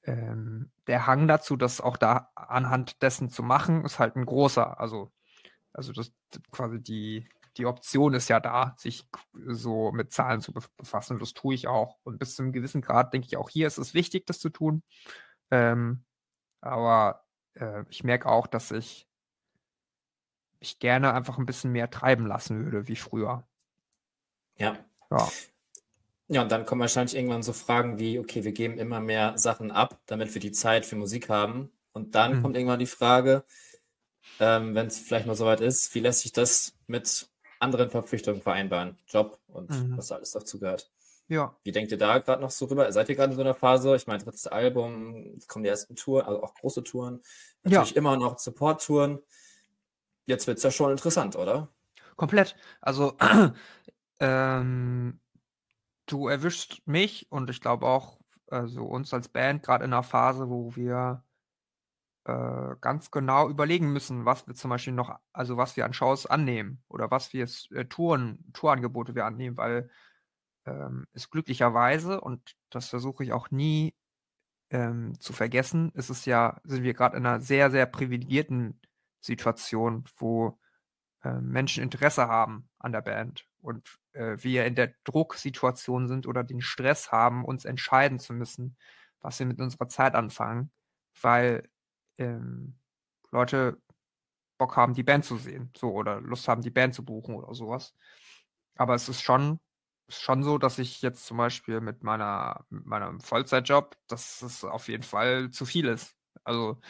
[0.05, 4.81] ähm, der Hang dazu, das auch da anhand dessen zu machen, ist halt ein großer.
[4.81, 5.13] Also,
[5.73, 6.13] also das
[6.51, 11.19] quasi die, die Option ist ja da, sich so mit Zahlen zu befassen.
[11.19, 11.99] Das tue ich auch.
[12.03, 14.51] Und bis zu einem gewissen Grad denke ich auch hier ist es wichtig, das zu
[14.51, 14.83] tun.
[15.51, 16.05] Ähm,
[16.61, 19.07] aber äh, ich merke auch, dass ich
[20.61, 23.47] mich gerne einfach ein bisschen mehr treiben lassen würde wie früher.
[24.57, 24.77] Ja.
[25.11, 25.29] Ja.
[26.33, 29.71] Ja, und dann kommen wahrscheinlich irgendwann so Fragen wie, okay, wir geben immer mehr Sachen
[29.71, 31.71] ab, damit wir die Zeit für Musik haben.
[31.93, 32.43] Und dann mhm.
[32.43, 33.45] kommt irgendwann die Frage,
[34.41, 37.29] ähm, wenn es vielleicht mal soweit ist, wie lässt sich das mit
[37.61, 38.97] anderen Verpflichtungen vereinbaren?
[39.07, 39.99] Job und mhm.
[39.99, 40.91] was alles dazu gehört.
[41.29, 41.55] Ja.
[41.65, 42.91] Wie denkt ihr da gerade noch so rüber?
[42.93, 43.95] Seid ihr gerade in so einer Phase?
[43.95, 47.21] Ich meine, drittes Album, es kommen die ersten Touren, also auch große Touren.
[47.63, 47.97] Natürlich ja.
[47.97, 49.19] immer noch Support-Touren.
[50.25, 51.69] Jetzt wird es ja schon interessant, oder?
[52.17, 52.57] Komplett.
[52.81, 53.19] Also,
[54.21, 55.21] ähm,
[56.07, 60.49] du erwischst mich und ich glaube auch also uns als Band gerade in einer Phase,
[60.51, 61.25] wo wir
[62.25, 66.27] äh, ganz genau überlegen müssen, was wir zum Beispiel noch, also was wir an Shows
[66.27, 69.91] annehmen oder was wir äh, Touren, Tourangebote wir annehmen, weil
[70.67, 73.95] ähm, ist glücklicherweise, und das versuche ich auch nie
[74.71, 78.81] ähm, zu vergessen, ist es ja, sind wir gerade in einer sehr, sehr privilegierten
[79.21, 80.59] Situation, wo
[81.23, 86.45] äh, Menschen Interesse haben an der Band und äh, wir in der Drucksituation sind oder
[86.45, 88.77] den Stress haben, uns entscheiden zu müssen,
[89.21, 90.71] was wir mit unserer Zeit anfangen,
[91.21, 91.69] weil
[92.19, 92.79] ähm,
[93.31, 93.81] Leute
[94.59, 97.55] Bock haben, die Band zu sehen, so oder Lust haben, die Band zu buchen oder
[97.55, 97.95] sowas.
[98.77, 99.61] Aber es ist schon
[100.09, 104.89] schon so, dass ich jetzt zum Beispiel mit meiner, mit meinem Vollzeitjob, dass es auf
[104.89, 106.15] jeden Fall zu viel ist.
[106.45, 106.81] Also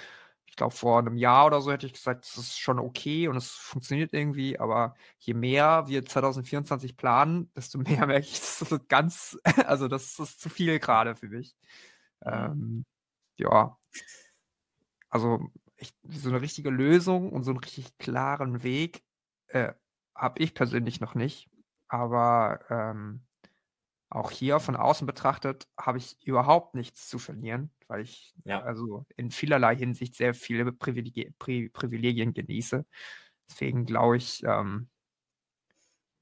[0.52, 3.36] ich glaube, vor einem Jahr oder so hätte ich gesagt, das ist schon okay und
[3.38, 8.88] es funktioniert irgendwie, aber je mehr wir 2024 planen, desto mehr merke ich, das ist
[8.90, 11.56] ganz, also das ist zu viel gerade für mich.
[12.20, 12.32] Mhm.
[12.32, 12.84] Ähm,
[13.38, 13.78] ja.
[15.08, 19.02] Also ich, so eine richtige Lösung und so einen richtig klaren Weg
[19.46, 19.72] äh,
[20.14, 21.48] habe ich persönlich noch nicht.
[21.88, 23.24] Aber ähm,
[24.14, 28.60] auch hier von außen betrachtet habe ich überhaupt nichts zu verlieren, weil ich ja.
[28.60, 32.84] also in vielerlei Hinsicht sehr viele Privilegien, Pri Privilegien genieße.
[33.48, 34.90] Deswegen glaube ich, ähm,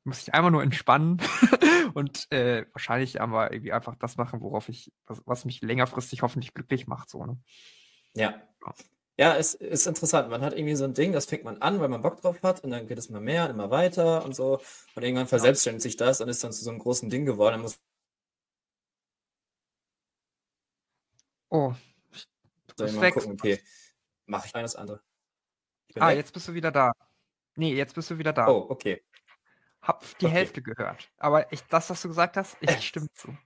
[0.04, 1.20] muss ich einfach nur entspannen
[1.94, 6.54] und äh, wahrscheinlich aber irgendwie einfach das machen, worauf ich, was, was mich längerfristig hoffentlich
[6.54, 7.10] glücklich macht.
[7.10, 7.38] So, ne?
[8.14, 8.40] Ja.
[9.20, 10.30] Ja, es ist interessant.
[10.30, 12.64] Man hat irgendwie so ein Ding, das fängt man an, weil man Bock drauf hat
[12.64, 14.62] und dann geht es immer mehr, immer weiter und so.
[14.94, 17.60] Und irgendwann verselbstständigt sich das und ist dann zu so einem großen Ding geworden.
[17.60, 17.78] Muss
[21.50, 21.74] Oh,
[22.76, 23.60] soll ich mal gucken, okay.
[24.24, 25.02] Mache ich eines andere.
[25.96, 26.16] Ah, weg.
[26.16, 26.92] jetzt bist du wieder da.
[27.56, 28.48] Nee, jetzt bist du wieder da.
[28.48, 29.02] Oh, okay.
[29.82, 30.34] Hab die okay.
[30.34, 31.10] Hälfte gehört.
[31.18, 33.36] Aber ich, das, was du gesagt hast, ich stimme zu.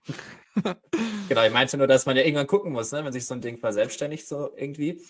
[1.28, 3.04] genau, ich meinte nur, dass man ja irgendwann gucken muss, ne?
[3.04, 5.02] wenn sich so ein Ding verselbstständigt, so irgendwie.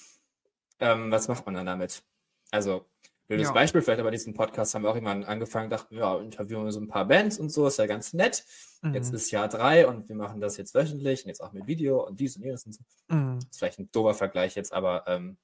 [0.80, 2.02] Ähm, was macht man dann damit?
[2.50, 2.86] Also,
[3.26, 3.52] blödes ja.
[3.52, 6.72] Beispiel, vielleicht aber in diesem Podcast haben wir auch jemanden angefangen, dachten, ja, interviewen wir
[6.72, 8.44] so ein paar Bands und so, ist ja ganz nett.
[8.82, 8.94] Mhm.
[8.94, 12.06] Jetzt ist Jahr drei und wir machen das jetzt wöchentlich und jetzt auch mit Video
[12.06, 12.82] und dies und jenes und so.
[13.08, 13.36] Mhm.
[13.40, 15.04] Das ist vielleicht ein dober Vergleich jetzt, aber.
[15.06, 15.36] Ähm,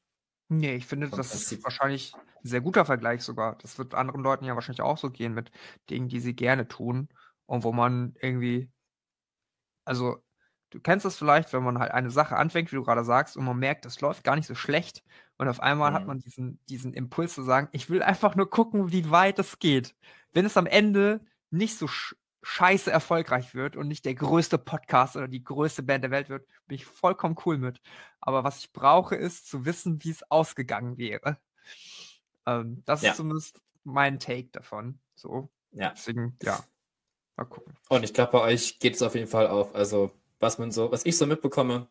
[0.49, 3.57] nee, ich finde, das ist wahrscheinlich ein sehr guter Vergleich sogar.
[3.59, 5.51] Das wird anderen Leuten ja wahrscheinlich auch so gehen mit
[5.89, 7.09] Dingen, die sie gerne tun
[7.47, 8.71] und wo man irgendwie.
[9.85, 10.23] Also,
[10.71, 13.45] du kennst es vielleicht, wenn man halt eine Sache anfängt, wie du gerade sagst, und
[13.45, 15.05] man merkt, das läuft gar nicht so schlecht.
[15.37, 15.95] Und auf einmal mhm.
[15.95, 19.59] hat man diesen, diesen Impuls zu sagen, ich will einfach nur gucken, wie weit es
[19.59, 19.95] geht.
[20.33, 25.15] Wenn es am Ende nicht so sch scheiße erfolgreich wird und nicht der größte Podcast
[25.15, 27.83] oder die größte Band der Welt wird, bin ich vollkommen cool mit.
[28.19, 31.37] Aber was ich brauche, ist zu wissen, wie es ausgegangen wäre.
[32.47, 33.11] Ähm, das ja.
[33.11, 34.99] ist zumindest mein Take davon.
[35.15, 35.51] So.
[35.73, 35.91] Ja.
[35.91, 36.61] Deswegen, ja.
[37.37, 37.75] Mal gucken.
[37.91, 39.75] Und ich glaube, bei euch geht es auf jeden Fall auf.
[39.75, 41.89] Also was man so, was ich so mitbekomme,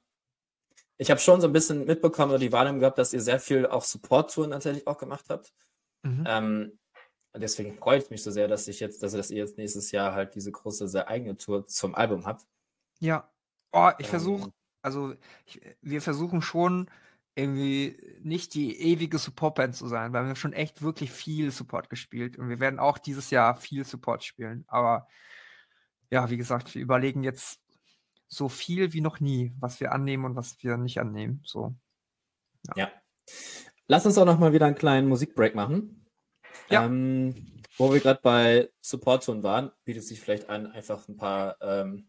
[0.98, 3.66] ich habe schon so ein bisschen mitbekommen oder die Wahrnehmung gehabt, dass ihr sehr viel
[3.66, 5.54] auch Support-Touren tatsächlich auch gemacht habt.
[6.04, 6.26] Mhm.
[6.28, 6.80] Ähm,
[7.34, 10.14] deswegen freut es mich so sehr, dass ich jetzt, also dass ihr jetzt nächstes Jahr
[10.14, 12.46] halt diese große, sehr eigene Tour zum Album habt.
[13.00, 13.32] Ja.
[13.72, 15.14] Oh, ich ähm, versuche, also
[15.46, 16.90] ich, wir versuchen schon
[17.36, 21.90] irgendwie nicht die ewige Support-Band zu sein, weil wir haben schon echt wirklich viel Support
[21.90, 24.66] gespielt und wir werden auch dieses Jahr viel Support spielen.
[24.68, 25.08] Aber
[26.12, 27.62] ja, wie gesagt, wir überlegen jetzt
[28.30, 31.42] so viel wie noch nie, was wir annehmen und was wir nicht annehmen.
[31.44, 31.76] So.
[32.68, 32.74] Ja.
[32.78, 32.92] ja.
[33.88, 36.06] Lass uns auch noch mal wieder einen kleinen Musikbreak machen.
[36.70, 36.86] Ja.
[36.86, 42.08] Ähm, wo wir gerade bei Support-Ton waren, bietet sich vielleicht an, einfach ein paar ähm,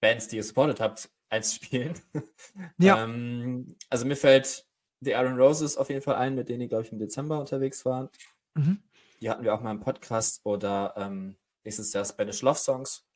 [0.00, 1.94] Bands, die ihr supportet habt, einzuspielen.
[2.78, 3.04] Ja.
[3.04, 4.66] ähm, also mir fällt
[5.00, 7.84] The Iron Roses auf jeden Fall ein, mit denen die, glaube ich, im Dezember unterwegs
[7.84, 8.10] waren.
[8.54, 8.82] Mhm.
[9.20, 13.06] Die hatten wir auch mal im Podcast oder ähm, nächstes Jahr Spanish Love Songs.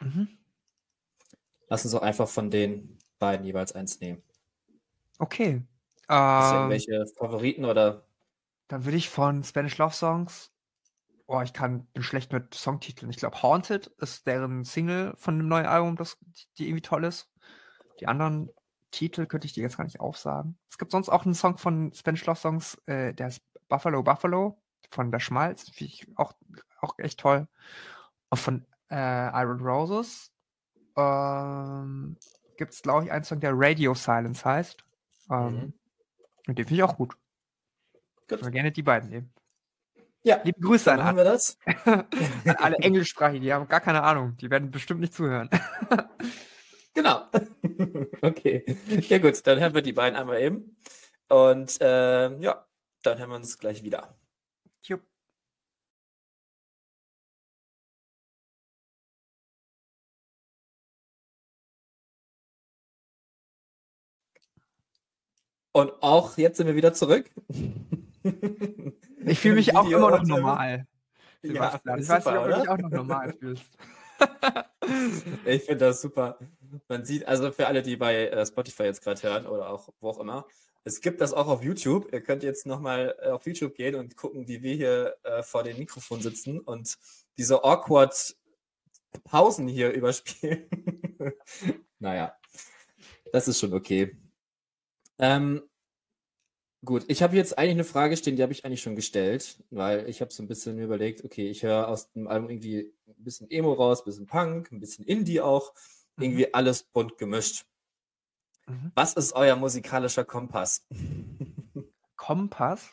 [0.00, 0.39] Mhm.
[1.70, 4.22] Lass uns auch einfach von den beiden jeweils eins nehmen.
[5.18, 5.62] Okay.
[6.08, 8.04] Hast du ähm, irgendwelche Favoriten oder?
[8.66, 10.50] Dann würde ich von Spanish Love Songs.
[11.28, 13.08] Oh, ich kann, bin schlecht mit Songtiteln.
[13.10, 16.18] Ich glaube, Haunted ist deren Single von dem neuen Album, das,
[16.58, 17.30] die irgendwie toll ist.
[18.00, 18.50] Die anderen
[18.90, 20.58] Titel könnte ich dir jetzt gar nicht aufsagen.
[20.68, 24.60] Es gibt sonst auch einen Song von Spanish Love Songs, äh, der ist Buffalo Buffalo
[24.90, 25.70] von der Schmalz.
[25.70, 26.32] Finde ich auch,
[26.80, 27.46] auch echt toll.
[28.30, 30.29] Und von äh, Iron Roses
[31.00, 32.16] ähm,
[32.56, 34.84] gibt es, glaube ich, einen Song, der Radio Silence heißt.
[35.30, 35.72] Ähm, mhm.
[36.46, 37.14] Und den finde ich auch gut.
[38.28, 38.38] Gut.
[38.38, 39.32] Ich würde gerne die beiden nehmen.
[40.22, 40.40] Ja.
[40.44, 41.58] Liebe Grüße an, haben wir das.
[41.84, 42.06] an
[42.58, 44.36] alle Englischsprachigen, die haben gar keine Ahnung.
[44.36, 45.48] Die werden bestimmt nicht zuhören.
[46.94, 47.24] genau.
[48.22, 48.64] okay.
[49.08, 50.76] Ja gut, dann hören wir die beiden einmal eben.
[51.28, 52.66] Und äh, ja,
[53.02, 54.14] dann hören wir uns gleich wieder.
[65.72, 67.30] Und auch jetzt sind wir wieder zurück.
[69.24, 70.86] Ich fühle mich auch immer noch normal.
[71.42, 73.70] Ja, ich weiß nicht, ob du dich auch noch normal fühlst.
[75.46, 76.38] ich finde das super.
[76.88, 80.10] Man sieht, also für alle, die bei äh, Spotify jetzt gerade hören oder auch wo
[80.10, 80.46] auch immer,
[80.84, 82.12] es gibt das auch auf YouTube.
[82.12, 85.62] Ihr könnt jetzt nochmal äh, auf YouTube gehen und gucken, wie wir hier äh, vor
[85.62, 86.98] dem Mikrofon sitzen und
[87.38, 88.36] diese awkward
[89.24, 90.68] Pausen hier überspielen.
[91.98, 92.34] naja,
[93.32, 94.16] das ist schon okay.
[95.20, 95.62] Ähm,
[96.84, 100.08] gut, ich habe jetzt eigentlich eine Frage stehen, die habe ich eigentlich schon gestellt, weil
[100.08, 103.50] ich habe so ein bisschen überlegt, okay, ich höre aus dem Album irgendwie ein bisschen
[103.50, 105.74] Emo raus, ein bisschen Punk, ein bisschen Indie auch,
[106.16, 106.24] mhm.
[106.24, 107.66] irgendwie alles bunt gemischt.
[108.66, 108.92] Mhm.
[108.94, 110.86] Was ist euer musikalischer Kompass?
[112.16, 112.90] Kompass?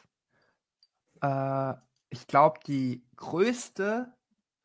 [1.21, 1.73] Äh,
[2.09, 4.13] ich glaube, die größte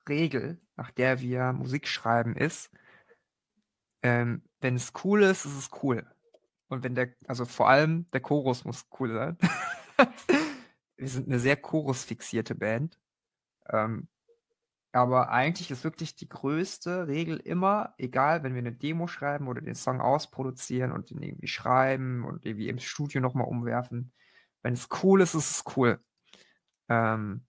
[0.09, 2.71] Regel, nach der wir Musik schreiben, ist,
[4.03, 6.05] ähm, wenn es cool ist, ist es cool.
[6.73, 9.37] Und wenn der, also vor allem der Chorus muss cool sein.
[10.97, 12.99] wir sind eine sehr chorusfixierte Band.
[13.69, 14.09] Ähm,
[14.91, 19.61] aber eigentlich ist wirklich die größte Regel immer, egal, wenn wir eine Demo schreiben oder
[19.61, 24.15] den Song ausproduzieren und den irgendwie schreiben und irgendwie im Studio nochmal umwerfen,
[24.63, 26.03] wenn es cool ist, ist es cool.
[26.89, 27.45] Ähm,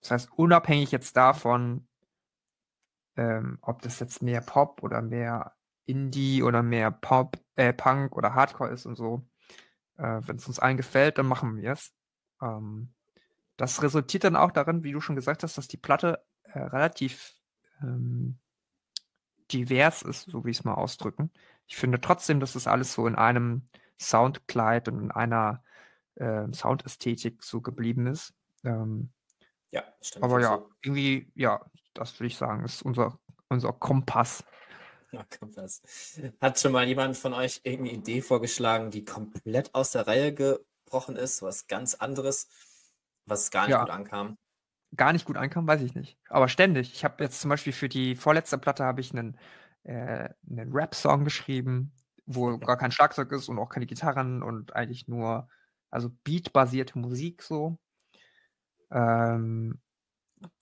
[0.00, 1.88] das heißt, unabhängig jetzt davon,
[3.16, 5.56] ähm, ob das jetzt mehr Pop oder mehr
[5.90, 9.26] Indie oder mehr Pop, äh, Punk oder Hardcore ist und so.
[9.96, 11.92] Äh, Wenn es uns allen gefällt, dann machen wir es.
[12.40, 12.92] Ähm,
[13.56, 17.34] das resultiert dann auch darin, wie du schon gesagt hast, dass die Platte äh, relativ
[17.82, 18.38] ähm,
[19.52, 21.30] divers ist, so wie ich es mal ausdrücken.
[21.66, 23.62] Ich finde trotzdem, dass es alles so in einem
[23.98, 25.62] Soundkleid und in einer
[26.14, 28.34] äh, Soundästhetik so geblieben ist.
[28.64, 29.10] Ähm,
[29.70, 30.24] ja, stimmt.
[30.24, 30.70] Aber ja, so.
[30.82, 34.44] irgendwie, ja, das würde ich sagen, ist unser, unser Kompass.
[35.38, 35.82] Kompass.
[36.40, 41.16] Hat schon mal jemand von euch irgendeine Idee vorgeschlagen, die komplett aus der Reihe gebrochen
[41.16, 42.48] ist, was ganz anderes,
[43.26, 43.80] was gar nicht ja.
[43.80, 44.38] gut ankam?
[44.96, 46.18] Gar nicht gut ankam, weiß ich nicht.
[46.28, 46.92] Aber ständig.
[46.92, 49.38] Ich habe jetzt zum Beispiel für die vorletzte Platte habe ich einen,
[49.84, 51.92] äh, einen Rap-Song geschrieben,
[52.26, 55.48] wo gar kein Schlagzeug ist und auch keine Gitarren und eigentlich nur,
[55.90, 57.78] also Beat-basierte Musik so.
[58.90, 59.80] Ähm,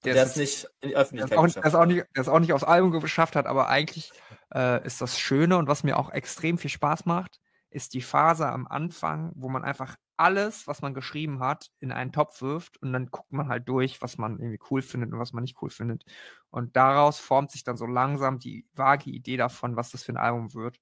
[0.05, 2.41] der, der es nicht in die Öffentlichkeit der auch, geschafft auch nicht, Der es auch
[2.41, 4.13] nicht aufs Album geschafft hat, aber eigentlich
[4.55, 8.49] äh, ist das Schöne und was mir auch extrem viel Spaß macht, ist die Phase
[8.49, 12.93] am Anfang, wo man einfach alles, was man geschrieben hat, in einen Topf wirft und
[12.93, 15.71] dann guckt man halt durch, was man irgendwie cool findet und was man nicht cool
[15.71, 16.05] findet.
[16.51, 20.17] Und daraus formt sich dann so langsam die vage Idee davon, was das für ein
[20.17, 20.81] Album wird.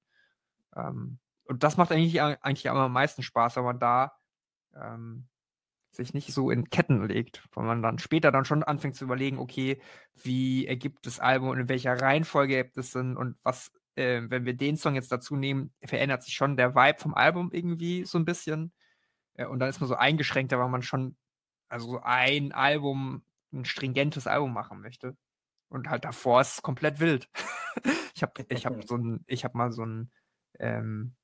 [0.75, 4.13] Ähm, und das macht eigentlich, eigentlich am meisten Spaß, wenn man da
[4.75, 5.29] ähm,
[5.97, 9.39] sich nicht so in Ketten legt, weil man dann später dann schon anfängt zu überlegen,
[9.39, 9.81] okay,
[10.15, 14.45] wie ergibt das Album und in welcher Reihenfolge ergibt es denn und was äh, wenn
[14.45, 18.19] wir den Song jetzt dazu nehmen, verändert sich schon der Vibe vom Album irgendwie so
[18.19, 18.73] ein bisschen.
[19.35, 21.17] Äh, und dann ist man so eingeschränkter, weil man schon,
[21.69, 25.17] also so ein Album, ein stringentes Album machen möchte.
[25.69, 27.29] Und halt davor ist es komplett wild.
[28.15, 30.13] ich habe ich hab so ein, ich habe mal so ein,
[30.59, 31.15] ähm,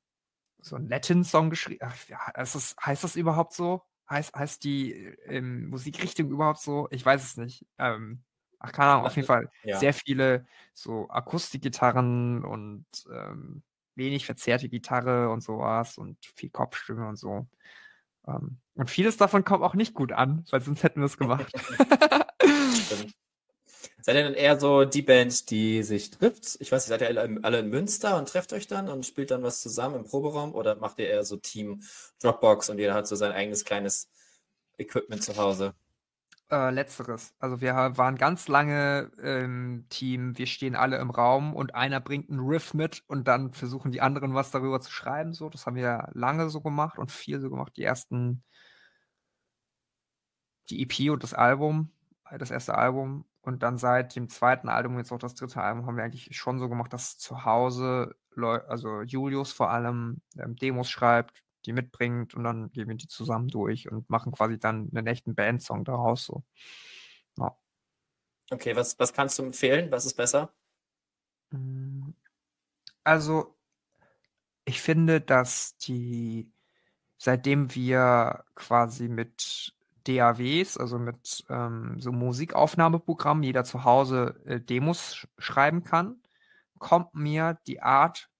[0.61, 1.87] so ein Latin-Song geschrieben.
[2.09, 3.83] Ja, ist heißt das überhaupt so?
[4.09, 4.93] Heißt, heißt die
[5.27, 6.89] ähm, Musikrichtung überhaupt so?
[6.91, 7.65] Ich weiß es nicht.
[7.79, 8.23] Ähm,
[8.59, 9.79] ach, keine Ahnung, auf jeden Fall ja.
[9.79, 13.63] sehr viele so Akustikgitarren und ähm,
[13.95, 17.47] wenig verzerrte Gitarre und sowas und viel Kopfstimme und so.
[18.27, 21.53] Ähm, und vieles davon kommt auch nicht gut an, weil sonst hätten wir es gemacht.
[24.05, 26.57] Seid ihr dann eher so die Band, die sich trifft?
[26.61, 29.45] Ich weiß nicht, seid ihr alle in Münster und trefft euch dann und spielt dann
[29.45, 30.57] was zusammen im Proberaum?
[30.57, 31.83] Oder macht ihr eher so Team
[32.21, 34.11] Dropbox und jeder hat so sein eigenes kleines
[34.77, 35.75] Equipment zu Hause?
[36.51, 37.33] Äh, letzteres.
[37.39, 42.29] Also wir waren ganz lange im Team, wir stehen alle im Raum und einer bringt
[42.29, 45.33] einen Riff mit und dann versuchen die anderen was darüber zu schreiben.
[45.33, 47.75] So, das haben wir lange so gemacht und viel so gemacht.
[47.77, 48.43] Die ersten,
[50.71, 51.93] die EP und das Album,
[52.37, 55.97] das erste Album und dann seit dem zweiten Album, jetzt auch das dritte Album, haben
[55.97, 61.43] wir eigentlich schon so gemacht, dass zu Hause, also Julius vor allem ähm, Demos schreibt,
[61.67, 65.35] die mitbringt und dann gehen wir die zusammen durch und machen quasi dann einen echten
[65.35, 66.25] Bandsong daraus.
[66.25, 66.45] So.
[67.37, 67.57] Ja.
[68.51, 69.91] Okay, was, was kannst du empfehlen?
[69.91, 70.53] Was ist besser?
[71.51, 72.15] Hm,
[73.05, 73.57] also,
[74.65, 76.53] ich finde, dass die,
[77.19, 85.15] seitdem wir quasi mit DAWs, also mit ähm, so Musikaufnahmeprogrammen, jeder zu Hause äh, Demos
[85.15, 86.23] sch schreiben kann,
[86.79, 88.31] kommt mir die Art,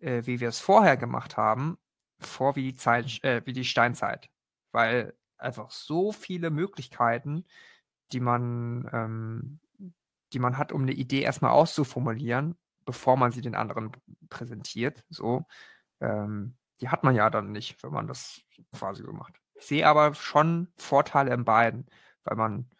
[0.00, 1.78] äh, wie wir es vorher gemacht haben,
[2.18, 4.30] vor wie die Zeit, äh, wie die Steinzeit.
[4.72, 7.44] Weil einfach so viele Möglichkeiten,
[8.12, 9.60] die man, ähm,
[10.32, 13.92] die man hat, um eine Idee erstmal auszuformulieren, bevor man sie den anderen
[14.28, 15.46] präsentiert, so,
[16.00, 18.40] ähm, die hat man ja dann nicht, wenn man das
[18.72, 19.40] quasi so macht.
[19.58, 21.86] Ich sehe aber schon Vorteile in beiden,
[22.24, 22.70] weil man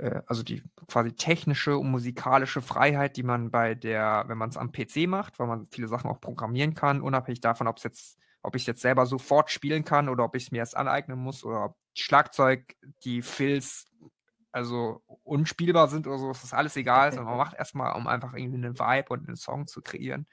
[0.00, 4.56] äh, also die quasi technische und musikalische Freiheit, die man bei der, wenn man es
[4.56, 8.18] am PC macht, weil man viele Sachen auch programmieren kann, unabhängig davon, ob es jetzt,
[8.42, 11.18] ob ich es jetzt selber sofort spielen kann oder ob ich es mir erst aneignen
[11.18, 13.86] muss oder ob Schlagzeug, die Fills
[14.52, 18.34] also unspielbar sind oder so, ist das alles egal, sondern man macht erstmal, um einfach
[18.34, 20.26] irgendwie einen Vibe und einen Song zu kreieren.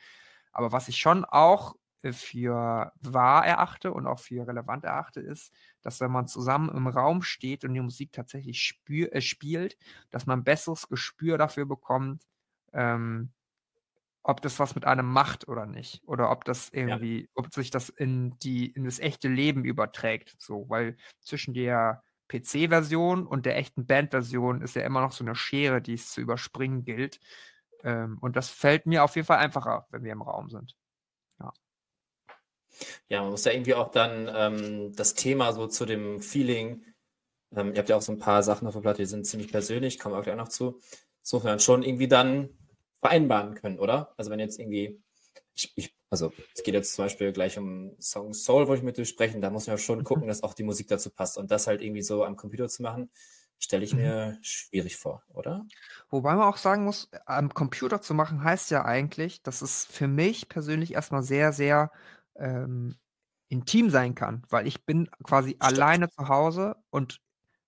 [0.51, 1.75] Aber was ich schon auch
[2.13, 7.21] für wahr erachte und auch für relevant erachte, ist, dass wenn man zusammen im Raum
[7.21, 9.77] steht und die Musik tatsächlich spür, äh, spielt,
[10.11, 12.23] dass man ein besseres Gespür dafür bekommt,
[12.73, 13.31] ähm,
[14.27, 16.01] ob das was mit einem macht oder nicht.
[16.05, 17.27] Oder ob das irgendwie, ja.
[17.35, 20.35] ob sich das in die, in das echte Leben überträgt.
[20.37, 25.35] So, weil zwischen der PC-Version und der echten Band-Version ist ja immer noch so eine
[25.35, 27.21] Schere, die es zu überspringen gilt.
[27.83, 30.75] Ähm, und das fällt mir auf jeden Fall einfacher, wenn wir im Raum sind.
[33.10, 33.21] Ja.
[33.21, 36.84] Man muss ja irgendwie auch dann ähm, das Thema so zu dem Feeling,
[37.56, 39.51] ähm, ihr habt ja auch so ein paar Sachen auf der Platte, die sind ziemlich
[39.51, 40.80] persönlich, kommen wir auch gleich noch zu,
[41.21, 42.49] sofern schon irgendwie dann
[42.99, 44.13] vereinbaren können, oder?
[44.17, 45.01] Also wenn jetzt irgendwie,
[45.53, 48.97] ich, ich, also es geht jetzt zum Beispiel gleich um Song Soul, wo ich mit
[48.97, 50.27] dir sprechen, da muss man ja schon gucken, mhm.
[50.27, 51.38] dass auch die Musik dazu passt.
[51.38, 53.10] Und das halt irgendwie so am Computer zu machen,
[53.60, 54.01] stelle ich mhm.
[54.01, 55.65] mir schwierig vor, oder?
[56.10, 60.08] Wobei man auch sagen muss, am Computer zu machen heißt ja eigentlich, dass es für
[60.08, 61.91] mich persönlich erstmal sehr, sehr
[62.39, 62.97] ähm,
[63.50, 65.63] intim sein kann, weil ich bin quasi Stimmt.
[65.63, 67.19] alleine zu Hause und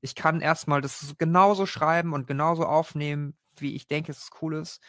[0.01, 4.81] ich kann erstmal das genauso schreiben und genauso aufnehmen, wie ich denke, es cool ist.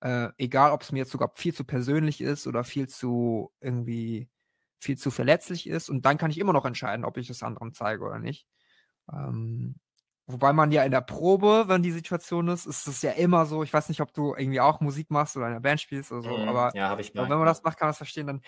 [0.00, 4.28] Äh, egal, ob es mir jetzt sogar viel zu persönlich ist oder viel zu irgendwie
[4.80, 5.88] viel zu verletzlich ist.
[5.90, 8.46] Und dann kann ich immer noch entscheiden, ob ich es anderen zeige oder nicht.
[9.12, 9.76] Ähm,
[10.26, 13.62] wobei man ja in der Probe, wenn die Situation ist, ist es ja immer so,
[13.62, 16.22] ich weiß nicht, ob du irgendwie auch Musik machst oder in einer Band spielst oder
[16.22, 18.42] so, mm, aber, ja, ich aber wenn man das macht, kann man das verstehen, dann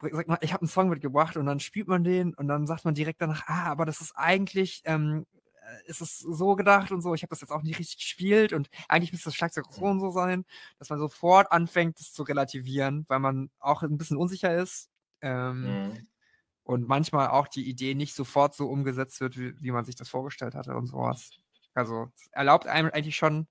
[0.00, 2.84] sag mal, ich habe einen Song mitgebracht und dann spielt man den und dann sagt
[2.84, 5.26] man direkt danach, ah, aber das ist eigentlich, ähm,
[5.68, 8.52] äh, ist es so gedacht und so, ich habe das jetzt auch nicht richtig gespielt
[8.52, 10.44] und eigentlich müsste das Schlagzeug so und so sein,
[10.78, 14.90] dass man sofort anfängt, das zu relativieren, weil man auch ein bisschen unsicher ist.
[15.20, 16.08] Ähm, mhm.
[16.62, 20.10] Und manchmal auch die Idee nicht sofort so umgesetzt wird, wie, wie man sich das
[20.10, 21.30] vorgestellt hatte und sowas.
[21.74, 23.48] Also erlaubt einem eigentlich schon,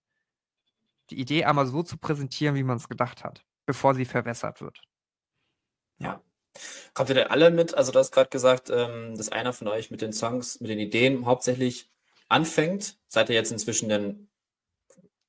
[1.10, 4.82] die Idee einmal so zu präsentieren, wie man es gedacht hat, bevor sie verwässert wird.
[6.00, 6.22] Ja.
[6.94, 7.76] Kommt ihr denn alle mit?
[7.76, 10.80] Also, du hast gerade gesagt, ähm, dass einer von euch mit den Songs, mit den
[10.80, 11.92] Ideen hauptsächlich
[12.30, 12.98] anfängt.
[13.08, 14.30] Seid ihr jetzt inzwischen denn,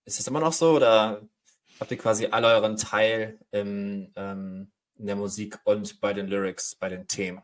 [0.05, 1.23] ist das immer noch so oder
[1.81, 6.75] habt ihr quasi alle euren Teil im, ähm, in der Musik und bei den Lyrics,
[6.75, 7.43] bei den Themen?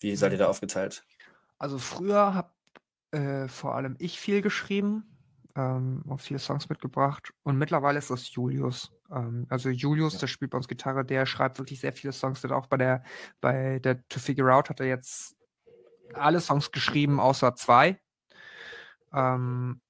[0.00, 1.04] Wie seid ihr da aufgeteilt?
[1.58, 2.50] Also früher habe
[3.10, 5.17] äh, vor allem ich viel geschrieben.
[5.56, 7.32] Ähm, viele Songs mitgebracht.
[7.42, 8.92] Und mittlerweile ist das Julius.
[9.10, 10.20] Ähm, also Julius, ja.
[10.20, 12.40] der spielt bei uns Gitarre, der schreibt wirklich sehr viele Songs.
[12.40, 13.02] Der hat auch bei der,
[13.40, 15.36] bei der To Figure Out hat er jetzt
[16.14, 18.00] alle Songs geschrieben, außer zwei.
[19.12, 19.80] Ähm,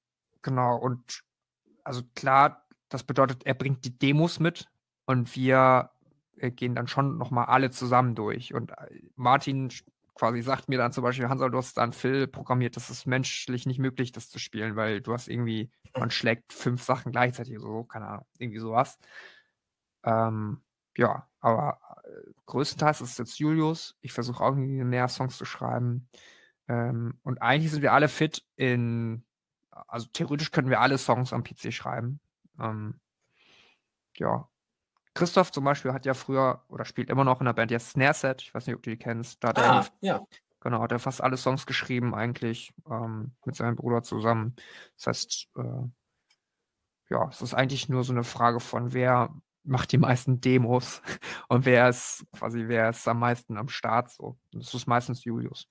[0.42, 1.22] genau, und
[1.84, 4.66] also klar, das bedeutet, er bringt die Demos mit
[5.06, 5.90] und wir
[6.36, 8.54] äh, gehen dann schon nochmal alle zusammen durch.
[8.54, 9.70] Und äh, Martin
[10.19, 13.66] quasi sagt mir dann zum Beispiel, Hansel, du hast dann Phil programmiert, das ist menschlich
[13.66, 17.85] nicht möglich, das zu spielen, weil du hast irgendwie, man schlägt fünf Sachen gleichzeitig so,
[17.85, 18.99] keine Ahnung, irgendwie sowas.
[20.03, 20.61] Ähm,
[20.97, 23.97] ja, aber äh, größtenteils ist es jetzt Julius.
[24.01, 26.09] Ich versuche auch irgendwie mehr Songs zu schreiben.
[26.66, 29.25] Ähm, und eigentlich sind wir alle fit in,
[29.71, 32.21] also theoretisch können wir alle Songs am PC schreiben.
[32.59, 32.99] Ähm,
[34.16, 34.49] ja,
[35.14, 38.14] Christoph zum Beispiel hat ja früher oder spielt immer noch in der Band jetzt Snare
[38.14, 38.42] Set.
[38.42, 39.42] Ich weiß nicht, ob du die kennst.
[39.42, 40.26] Da hat ah, er, ja.
[40.61, 44.56] Genau, hat er fast alle Songs geschrieben, eigentlich ähm, mit seinem Bruder zusammen.
[44.96, 45.88] Das heißt, äh,
[47.11, 49.34] ja, es ist eigentlich nur so eine Frage von, wer
[49.64, 51.02] macht die meisten Demos
[51.48, 54.36] und wer ist quasi, wer ist am meisten am Start so.
[54.52, 55.68] Das ist meistens Julius.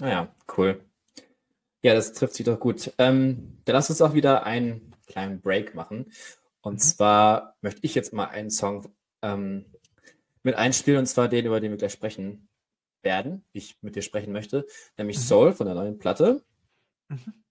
[0.00, 0.84] Ah ja, cool.
[1.82, 2.92] Ja, das trifft sich doch gut.
[2.98, 6.12] Ähm, dann lass uns auch wieder einen kleinen Break machen.
[6.62, 6.78] Und mhm.
[6.78, 9.66] zwar möchte ich jetzt mal einen Song ähm,
[10.42, 12.48] mit einspielen, und zwar den, über den wir gleich sprechen
[13.02, 15.22] werden, wie ich mit dir sprechen möchte, nämlich mhm.
[15.22, 16.44] Soul von der neuen Platte.
[17.08, 17.44] Mhm.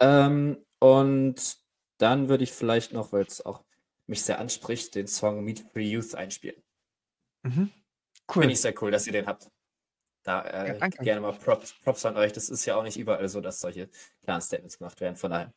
[0.00, 1.56] Ähm, und
[1.98, 3.64] dann würde ich vielleicht noch, weil es auch
[4.06, 6.62] mich sehr anspricht, den Song Meet Free Youth einspielen.
[7.42, 7.70] Mhm.
[8.28, 8.42] Cool.
[8.42, 9.48] Finde ich sehr cool, dass ihr den habt.
[10.22, 12.32] Da äh, ja, gerne mal Props, Props an euch.
[12.32, 13.88] Das ist ja auch nicht überall so, dass solche
[14.24, 15.14] klaren Statements gemacht werden.
[15.16, 15.52] Von daher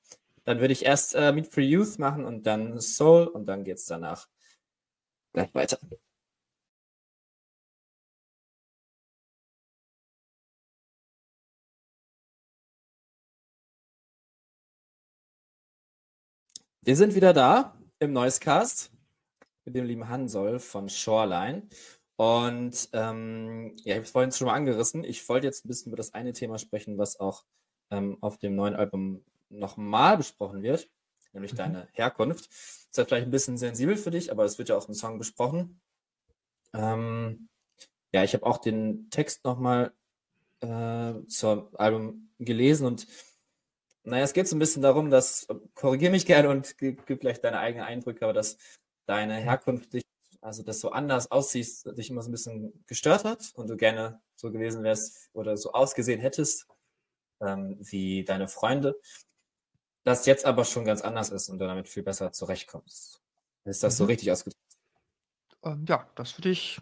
[0.50, 3.78] dann würde ich erst äh, Meet for Youth machen und dann Soul und dann geht
[3.78, 4.28] es danach
[5.32, 5.78] gleich weiter.
[16.82, 18.92] Wir sind wieder da im Noisecast
[19.66, 21.70] mit dem lieben Hansol von Shoreline.
[22.16, 25.04] Und ähm, ja, ich habe es vorhin schon mal angerissen.
[25.04, 27.44] Ich wollte jetzt ein bisschen über das eine Thema sprechen, was auch
[27.92, 30.90] ähm, auf dem neuen Album nochmal besprochen wird,
[31.34, 31.58] nämlich mhm.
[31.58, 32.50] deine Herkunft.
[32.50, 34.94] Das ist ja vielleicht ein bisschen sensibel für dich, aber es wird ja auch im
[34.94, 35.82] Song besprochen.
[36.74, 37.50] Ähm,
[38.14, 39.94] ja, ich habe auch den Text nochmal
[40.62, 43.08] äh, zum Album gelesen und
[44.04, 47.42] naja, es geht so ein bisschen darum, dass, korrigiere mich gerne und gib, gib gleich
[47.42, 48.58] deine eigenen Eindrücke, aber dass
[49.06, 50.04] deine Herkunft dich,
[50.42, 54.22] also das so anders aussiehst, dich immer so ein bisschen gestört hat und du gerne
[54.36, 56.66] so gewesen wärst oder so ausgesehen hättest
[57.42, 59.00] ähm, wie deine Freunde
[60.04, 63.22] das jetzt aber schon ganz anders ist und du damit viel besser zurechtkommst.
[63.66, 63.98] Ist das mhm.
[63.98, 64.60] so richtig ausgedrückt?
[65.64, 66.82] Ähm, ja, das finde ich,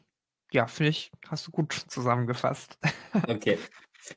[0.51, 2.77] ja, finde ich, hast du gut zusammengefasst.
[3.27, 3.57] Okay.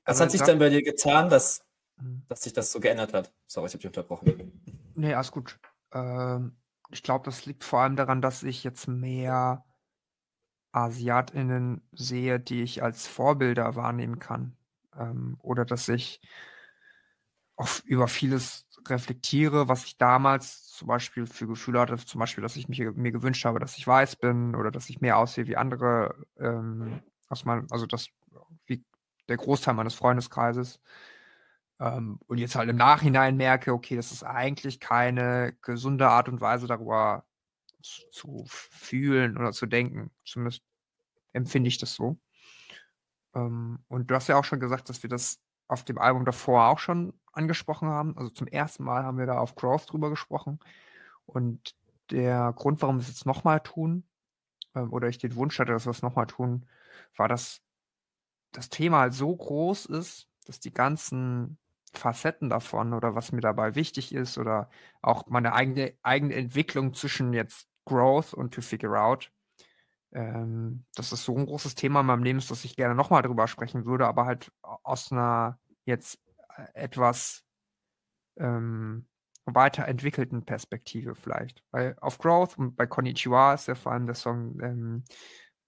[0.05, 1.64] Was also, hat sich dann bei dir getan, dass,
[1.96, 2.22] mhm.
[2.28, 3.32] dass sich das so geändert hat?
[3.46, 4.62] Sorry, ich habe dich unterbrochen.
[4.94, 5.59] Nee, alles gut.
[5.92, 6.57] Ähm,
[6.90, 9.64] ich glaube, das liegt vor allem daran, dass ich jetzt mehr
[10.72, 14.57] AsiatInnen sehe, die ich als Vorbilder wahrnehmen kann.
[14.96, 16.20] Ähm, oder dass ich
[17.57, 22.57] auf, über vieles reflektiere, was ich damals zum Beispiel für Gefühle hatte, zum Beispiel, dass
[22.57, 25.57] ich mich, mir gewünscht habe, dass ich weiß bin oder dass ich mehr aussehe wie
[25.57, 28.09] andere, ähm, aus meinem, also das,
[28.66, 28.85] wie
[29.28, 30.81] der Großteil meines Freundeskreises.
[31.78, 36.41] Ähm, und jetzt halt im Nachhinein merke, okay, das ist eigentlich keine gesunde Art und
[36.41, 37.24] Weise, darüber
[37.83, 40.11] zu, zu fühlen oder zu denken.
[40.24, 40.62] Zumindest
[41.33, 42.18] empfinde ich das so.
[43.35, 46.68] Ähm, und du hast ja auch schon gesagt, dass wir das auf dem Album davor
[46.68, 48.16] auch schon angesprochen haben.
[48.18, 50.58] Also zum ersten Mal haben wir da auf Growth drüber gesprochen.
[51.26, 51.76] Und
[52.10, 54.04] der Grund, warum wir es jetzt nochmal tun,
[54.74, 56.66] ähm, oder ich den Wunsch hatte, dass wir es nochmal tun,
[57.16, 57.62] war, dass
[58.52, 61.56] das Thema halt so groß ist, dass die ganzen
[61.92, 64.70] Facetten davon oder was mir dabei wichtig ist oder
[65.02, 69.30] auch meine eigene, eigene Entwicklung zwischen jetzt Growth und To Figure Out,
[70.12, 73.22] ähm, dass es so ein großes Thema in meinem Leben ist, dass ich gerne nochmal
[73.22, 76.18] drüber sprechen würde, aber halt aus einer jetzt
[76.56, 77.44] äh, etwas
[78.36, 79.06] ähm,
[79.44, 81.62] weiterentwickelten Perspektive vielleicht.
[81.70, 85.04] Weil auf Growth und bei Konnichiwa ist ja vor allem der Song, ähm,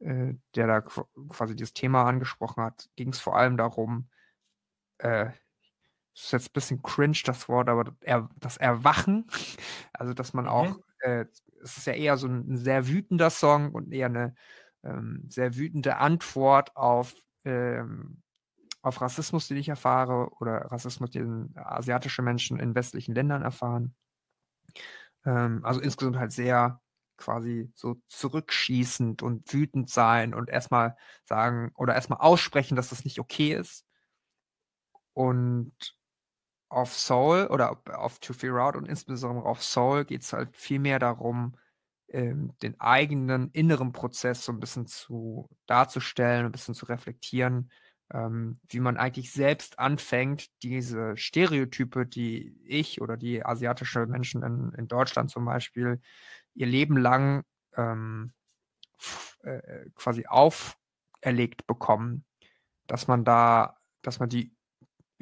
[0.01, 4.09] äh, der da quasi dieses Thema angesprochen hat, ging es vor allem darum,
[4.99, 5.31] äh,
[6.15, 7.95] das ist jetzt ein bisschen cringe, das Wort, aber
[8.39, 9.27] das Erwachen,
[9.93, 10.51] also dass man mhm.
[10.51, 11.27] auch, äh,
[11.63, 14.35] es ist ja eher so ein, sehr wütender Song und eher eine
[14.85, 18.23] ähm, sehr wütende Antwort auf ähm,
[18.83, 23.95] auf Rassismus, den ich erfahre, oder Rassismus, den asiatische Menschen in westlichen Ländern erfahren.
[25.25, 26.81] Ähm, also insgesamt halt sehr
[27.17, 33.21] quasi so zurückschießend und wütend sein und erstmal sagen oder erstmal aussprechen, dass das nicht
[33.21, 33.87] okay ist.
[35.15, 35.73] Und
[36.73, 40.79] auf Soul oder auf To Fear Out und insbesondere auf Soul geht es halt viel
[40.79, 41.55] mehr darum,
[42.09, 47.71] ähm, den eigenen inneren Prozess so ein bisschen zu darzustellen, ein bisschen zu reflektieren,
[48.13, 54.73] ähm, wie man eigentlich selbst anfängt, diese Stereotype, die ich oder die asiatische Menschen in,
[54.77, 56.01] in Deutschland zum Beispiel
[56.55, 57.45] ihr Leben lang
[57.77, 58.33] ähm,
[59.43, 62.25] äh, quasi auferlegt bekommen,
[62.87, 64.55] dass man da, dass man die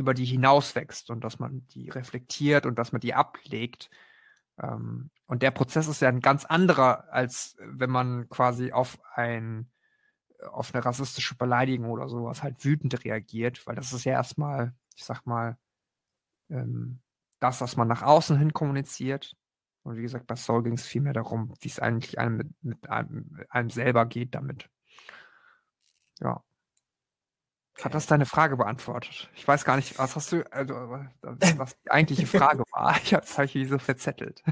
[0.00, 3.90] über die hinauswächst und dass man die reflektiert und dass man die ablegt.
[4.60, 9.70] Ähm, und der Prozess ist ja ein ganz anderer, als wenn man quasi auf ein
[10.48, 15.04] auf eine rassistische Beleidigung oder sowas halt wütend reagiert, weil das ist ja erstmal, ich
[15.04, 15.58] sag mal,
[16.48, 17.00] ähm,
[17.40, 19.36] das, was man nach außen hin kommuniziert.
[19.82, 22.90] Und wie gesagt, bei Soul ging es vielmehr darum, wie es eigentlich einem mit, mit
[22.90, 24.68] einem, einem selber geht damit.
[26.20, 26.42] Ja.
[27.82, 29.30] Hat das deine Frage beantwortet?
[29.34, 30.74] Ich weiß gar nicht, was hast du, also,
[31.22, 32.96] was die eigentliche Frage war.
[33.02, 34.42] Ich habe es so verzettelt.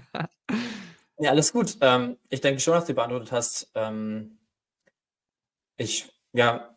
[1.18, 1.76] ja, alles gut.
[1.80, 3.70] Ähm, ich denke schon, dass du beantwortet hast.
[3.74, 4.38] Ähm,
[5.76, 6.76] ich, ja,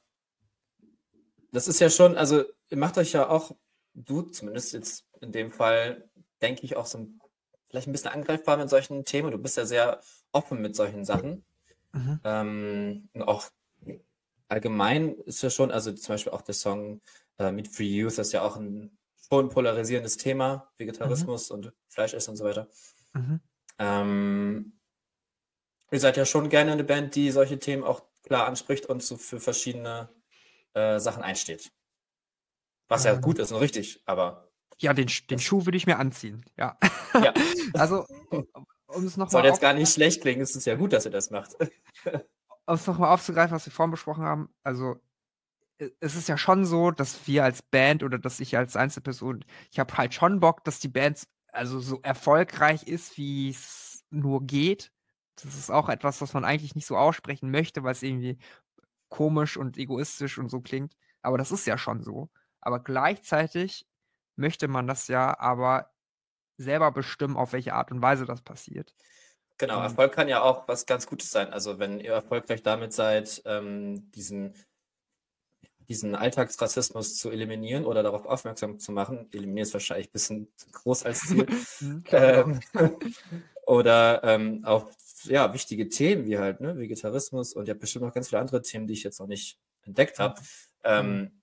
[1.52, 3.56] das ist ja schon, also ihr macht euch ja auch,
[3.94, 6.10] du zumindest jetzt in dem Fall,
[6.42, 7.20] denke ich, auch so ein,
[7.70, 9.32] vielleicht ein bisschen angreifbar mit solchen Themen.
[9.32, 11.46] Du bist ja sehr offen mit solchen Sachen.
[11.94, 12.20] Mhm.
[12.24, 13.50] Ähm, auch
[14.52, 17.02] allgemein ist ja schon, also zum Beispiel auch der Song
[17.40, 18.98] äh, Meat Free Youth ist ja auch ein
[19.28, 21.56] schon polarisierendes Thema, Vegetarismus mhm.
[21.56, 22.68] und Fleischessen und so weiter.
[23.14, 23.40] Mhm.
[23.80, 24.80] Ähm,
[25.90, 29.16] ihr seid ja schon gerne eine Band, die solche Themen auch klar anspricht und so
[29.16, 30.10] für verschiedene
[30.74, 31.72] äh, Sachen einsteht.
[32.90, 33.22] Was ja ähm.
[33.22, 34.52] gut ist und richtig, aber.
[34.80, 36.78] Ja, den, den Schuh würde ich mir anziehen, ja.
[37.14, 37.34] ja.
[37.74, 39.30] also, um es nochmal.
[39.32, 41.56] Soll jetzt gar nicht schlecht klingen, es ist ja gut, dass ihr das macht.
[42.66, 44.98] um es nochmal aufzugreifen, was wir vorhin besprochen haben, also
[46.00, 49.80] es ist ja schon so, dass wir als Band oder dass ich als Einzelperson, ich
[49.80, 54.92] habe halt schon Bock, dass die Band also so erfolgreich ist, wie es nur geht.
[55.42, 58.38] Das ist auch etwas, was man eigentlich nicht so aussprechen möchte, weil es irgendwie
[59.10, 60.96] komisch und egoistisch und so klingt.
[61.22, 62.30] Aber das ist ja schon so.
[62.62, 63.88] Aber gleichzeitig
[64.36, 65.92] möchte man das ja aber
[66.58, 68.94] selber bestimmen, auf welche Art und Weise das passiert.
[69.58, 69.84] Genau, ähm.
[69.84, 71.52] Erfolg kann ja auch was ganz Gutes sein.
[71.54, 74.54] Also wenn ihr erfolgreich damit seid, ähm, diesen,
[75.88, 81.06] diesen Alltagsrassismus zu eliminieren oder darauf aufmerksam zu machen, eliminieren ist wahrscheinlich ein bisschen groß
[81.06, 81.46] als Ziel.
[81.82, 82.60] Mhm, ähm,
[83.66, 84.92] oder ähm, auch
[85.26, 88.88] ja, wichtige Themen wie halt ne, Vegetarismus und ja bestimmt noch ganz viele andere Themen,
[88.88, 90.40] die ich jetzt noch nicht entdeckt habe.
[90.84, 91.42] Ähm, mhm.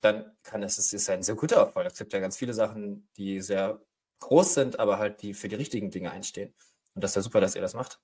[0.00, 1.86] dann kann es, es ist ein sehr guter Erfolg.
[1.86, 3.80] Es gibt ja ganz viele Sachen, die sehr
[4.20, 6.54] groß sind, aber halt die für die richtigen Dinge einstehen.
[6.94, 8.00] Und das ist ja super, dass ihr das macht.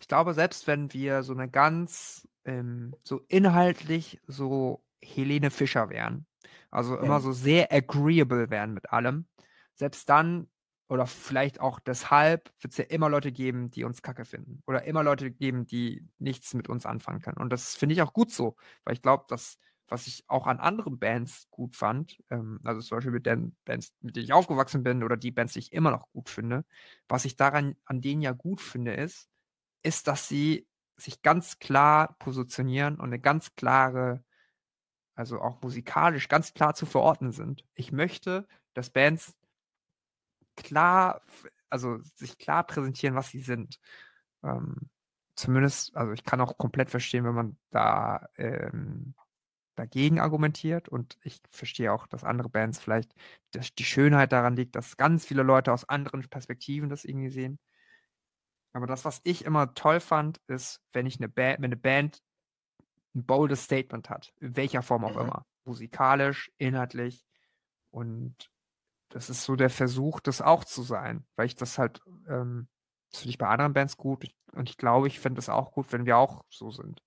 [0.00, 6.26] Ich glaube, selbst wenn wir so eine ganz, ähm, so inhaltlich so Helene Fischer wären,
[6.70, 7.02] also ja.
[7.02, 9.26] immer so sehr agreeable wären mit allem,
[9.74, 10.48] selbst dann
[10.88, 14.62] oder vielleicht auch deshalb wird es ja immer Leute geben, die uns kacke finden.
[14.66, 17.36] Oder immer Leute geben, die nichts mit uns anfangen können.
[17.36, 19.58] Und das finde ich auch gut so, weil ich glaube, dass
[19.88, 23.92] was ich auch an anderen Bands gut fand, ähm, also zum Beispiel mit den Bands,
[24.00, 26.64] mit denen ich aufgewachsen bin oder die Bands, die ich immer noch gut finde,
[27.08, 29.28] was ich daran an denen ja gut finde, ist,
[29.82, 30.66] ist, dass sie
[30.96, 34.24] sich ganz klar positionieren und eine ganz klare,
[35.14, 37.64] also auch musikalisch ganz klar zu verorten sind.
[37.74, 39.34] Ich möchte, dass Bands
[40.56, 41.22] klar,
[41.70, 43.80] also sich klar präsentieren, was sie sind.
[44.42, 44.90] Ähm,
[45.36, 49.14] zumindest, also ich kann auch komplett verstehen, wenn man da ähm,
[49.78, 53.14] dagegen argumentiert und ich verstehe auch, dass andere Bands vielleicht
[53.52, 57.58] dass die Schönheit daran liegt, dass ganz viele Leute aus anderen Perspektiven das irgendwie sehen.
[58.72, 62.22] Aber das, was ich immer toll fand, ist, wenn ich eine Band, wenn eine Band
[63.14, 65.20] ein boldes Statement hat, in welcher Form auch mhm.
[65.20, 67.24] immer, musikalisch, inhaltlich
[67.90, 68.50] und
[69.10, 72.68] das ist so der Versuch, das auch zu sein, weil ich das halt, ähm,
[73.10, 75.92] das finde ich bei anderen Bands gut und ich glaube, ich finde es auch gut,
[75.92, 77.02] wenn wir auch so sind.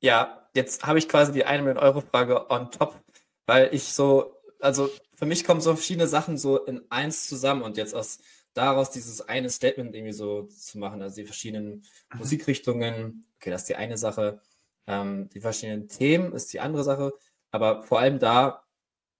[0.00, 0.34] Ja.
[0.54, 2.98] Jetzt habe ich quasi die eine Million Euro Frage on top,
[3.46, 7.76] weil ich so, also für mich kommen so verschiedene Sachen so in eins zusammen und
[7.76, 8.18] jetzt aus
[8.54, 12.18] daraus dieses eine Statement irgendwie so zu machen, also die verschiedenen mhm.
[12.18, 14.40] Musikrichtungen, okay, das ist die eine Sache,
[14.86, 17.12] ähm, die verschiedenen Themen ist die andere Sache,
[17.50, 18.64] aber vor allem da,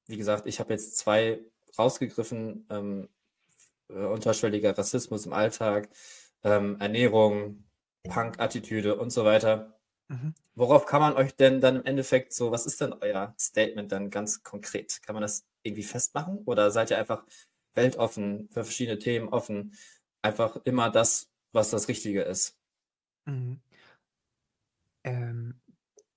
[0.06, 1.40] wie gesagt, ich habe jetzt zwei
[1.78, 3.08] rausgegriffen, ähm,
[3.88, 5.88] äh, unterschwelliger Rassismus im Alltag,
[6.42, 7.64] ähm, Ernährung,
[8.04, 9.77] Punk-Attitüde und so weiter.
[10.08, 10.34] Mhm.
[10.54, 14.10] Worauf kann man euch denn dann im Endeffekt so, was ist denn euer Statement dann
[14.10, 15.00] ganz konkret?
[15.02, 17.24] Kann man das irgendwie festmachen oder seid ihr einfach
[17.74, 19.74] weltoffen, für verschiedene Themen offen,
[20.22, 22.56] einfach immer das, was das Richtige ist?
[23.26, 23.60] Mhm.
[25.04, 25.60] Ähm,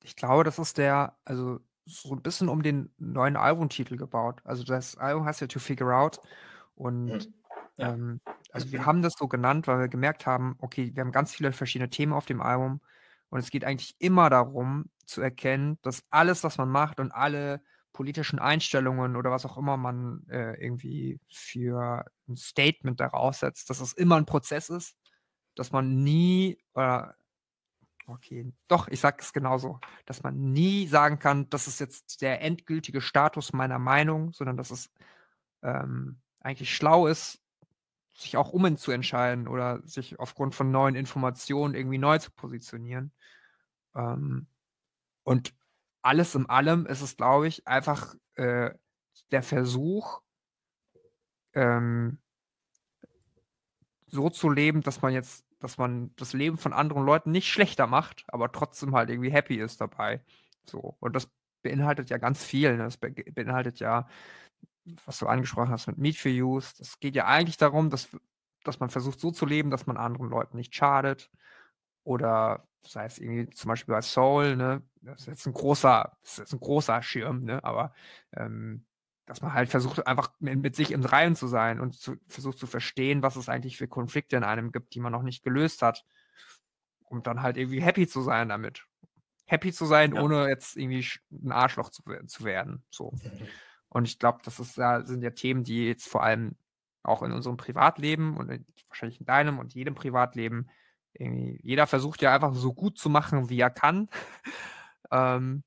[0.03, 4.41] ich glaube, das ist der, also so ein bisschen um den neuen Albumtitel gebaut.
[4.43, 6.19] Also das Album heißt ja To Figure Out
[6.75, 7.33] und Mhm.
[7.77, 7.93] Ja.
[7.93, 8.21] ähm,
[8.51, 11.53] also wir haben das so genannt, weil wir gemerkt haben, okay, wir haben ganz viele
[11.53, 12.81] verschiedene Themen auf dem Album
[13.31, 17.61] und es geht eigentlich immer darum zu erkennen, dass alles, was man macht und alle
[17.93, 23.81] politischen Einstellungen oder was auch immer man äh, irgendwie für ein Statement daraus setzt, dass
[23.81, 24.95] es immer ein Prozess ist,
[25.55, 27.15] dass man nie oder
[28.07, 32.41] Okay, doch, ich sage es genauso, dass man nie sagen kann, das ist jetzt der
[32.41, 34.89] endgültige Status meiner Meinung, sondern dass es
[35.63, 37.40] ähm, eigentlich schlau ist,
[38.21, 43.11] sich auch umentzuentscheiden oder sich aufgrund von neuen Informationen irgendwie neu zu positionieren.
[43.95, 44.47] Ähm,
[45.23, 45.53] und
[46.01, 48.71] alles in allem ist es, glaube ich, einfach äh,
[49.31, 50.21] der Versuch,
[51.53, 52.19] ähm,
[54.07, 57.87] so zu leben, dass man jetzt dass man das Leben von anderen Leuten nicht schlechter
[57.87, 60.21] macht, aber trotzdem halt irgendwie happy ist dabei.
[60.65, 60.97] So.
[60.99, 61.29] Und das
[61.61, 62.77] beinhaltet ja ganz viel.
[62.77, 62.83] Ne?
[62.83, 64.07] Das be beinhaltet ja,
[65.05, 66.73] was du angesprochen hast mit Meet for Use.
[66.77, 68.09] Das geht ja eigentlich darum, dass,
[68.63, 71.29] dass man versucht so zu leben, dass man anderen Leuten nicht schadet.
[72.03, 74.81] Oder sei es irgendwie zum Beispiel bei Soul, ne?
[75.01, 77.63] Das ist jetzt ein großer, das ist jetzt ein großer Schirm, ne?
[77.63, 77.93] Aber
[78.33, 78.85] ähm,
[79.25, 82.67] dass man halt versucht, einfach mit, sich im Reihen zu sein und zu, versucht zu
[82.67, 86.05] verstehen, was es eigentlich für Konflikte in einem gibt, die man noch nicht gelöst hat.
[87.05, 88.85] Und dann halt irgendwie happy zu sein damit.
[89.45, 90.21] Happy zu sein, ja.
[90.21, 92.83] ohne jetzt irgendwie ein Arschloch zu, zu werden.
[92.89, 93.13] So.
[93.93, 96.55] Und ich glaube, das ist, ja, sind ja Themen, die jetzt vor allem
[97.03, 100.69] auch in unserem Privatleben und in, wahrscheinlich in deinem und jedem Privatleben
[101.13, 104.09] irgendwie, jeder versucht ja einfach so gut zu machen, wie er kann.
[105.11, 105.63] ähm,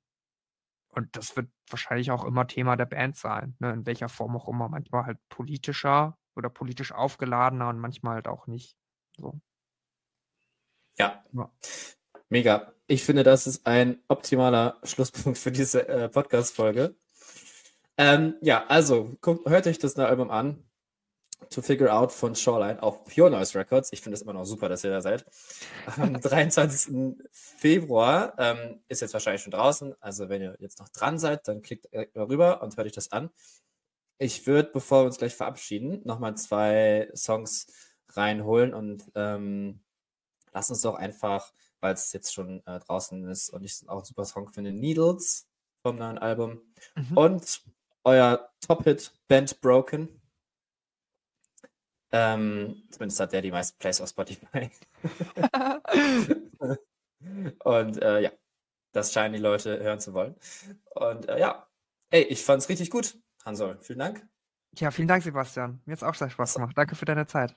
[0.89, 3.73] und das wird wahrscheinlich auch immer Thema der Band sein, ne?
[3.73, 4.69] in welcher Form auch immer.
[4.69, 8.77] Manchmal halt politischer oder politisch aufgeladener und manchmal halt auch nicht.
[9.19, 9.39] So.
[10.97, 11.23] Ja.
[11.33, 11.51] ja.
[12.31, 12.73] Mega.
[12.87, 16.97] Ich finde, das ist ein optimaler Schlusspunkt für diese äh, Podcast-Folge.
[17.97, 20.65] Ähm, ja, also guckt, hört euch das Album an.
[21.51, 23.93] To Figure Out von Shoreline auf Pure Noise Records.
[23.93, 25.25] Ich finde es immer noch super, dass ihr da seid.
[25.97, 27.17] Am 23.
[27.31, 29.95] Februar ähm, ist jetzt wahrscheinlich schon draußen.
[30.01, 33.13] Also wenn ihr jetzt noch dran seid, dann klickt mal rüber und hört euch das
[33.13, 33.31] an.
[34.19, 37.67] Ich würde, bevor wir uns gleich verabschieden, nochmal zwei Songs
[38.11, 39.81] reinholen und ähm,
[40.53, 44.05] lasst uns doch einfach, weil es jetzt schon äh, draußen ist und ich auch ein
[44.05, 45.47] super Song finde, Needles
[45.83, 46.61] vom neuen Album
[46.95, 47.17] mhm.
[47.17, 47.63] und
[48.05, 50.21] euer Top-Hit Band Broken
[52.17, 54.71] ähm, zumindest hat der die meisten Plays auf Spotify.
[57.65, 58.31] und äh, ja,
[58.93, 60.37] das scheinen die Leute hören zu wollen.
[60.95, 61.67] Und äh, ja,
[62.11, 63.79] ey, ich fand's richtig gut, Hansol.
[63.81, 64.25] Vielen Dank.
[64.79, 65.83] Ja, vielen Dank, Sebastian.
[65.87, 66.79] Mir hat's auch sehr Spaß gemacht.
[66.79, 67.57] Danke für deine Zeit.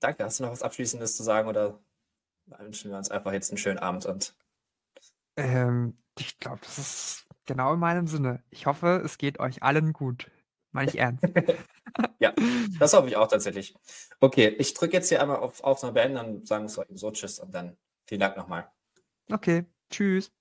[0.00, 0.24] Danke.
[0.24, 1.78] Hast du noch was Abschließendes zu sagen oder
[2.58, 4.34] wünschen wir uns einfach jetzt einen schönen Abend und.
[5.36, 8.42] Ähm, ich glaube, das ist genau in meinem Sinne.
[8.50, 10.30] Ich hoffe, es geht euch allen gut.
[10.72, 11.24] Meine ich ernst.
[12.18, 12.32] ja,
[12.78, 13.74] das hoffe ich auch tatsächlich.
[14.20, 17.38] Okay, ich drücke jetzt hier einmal auf Aufnahme beenden, dann sagen wir es so Tschüss
[17.38, 17.76] und dann
[18.06, 18.70] vielen Dank nochmal.
[19.30, 20.32] Okay, tschüss.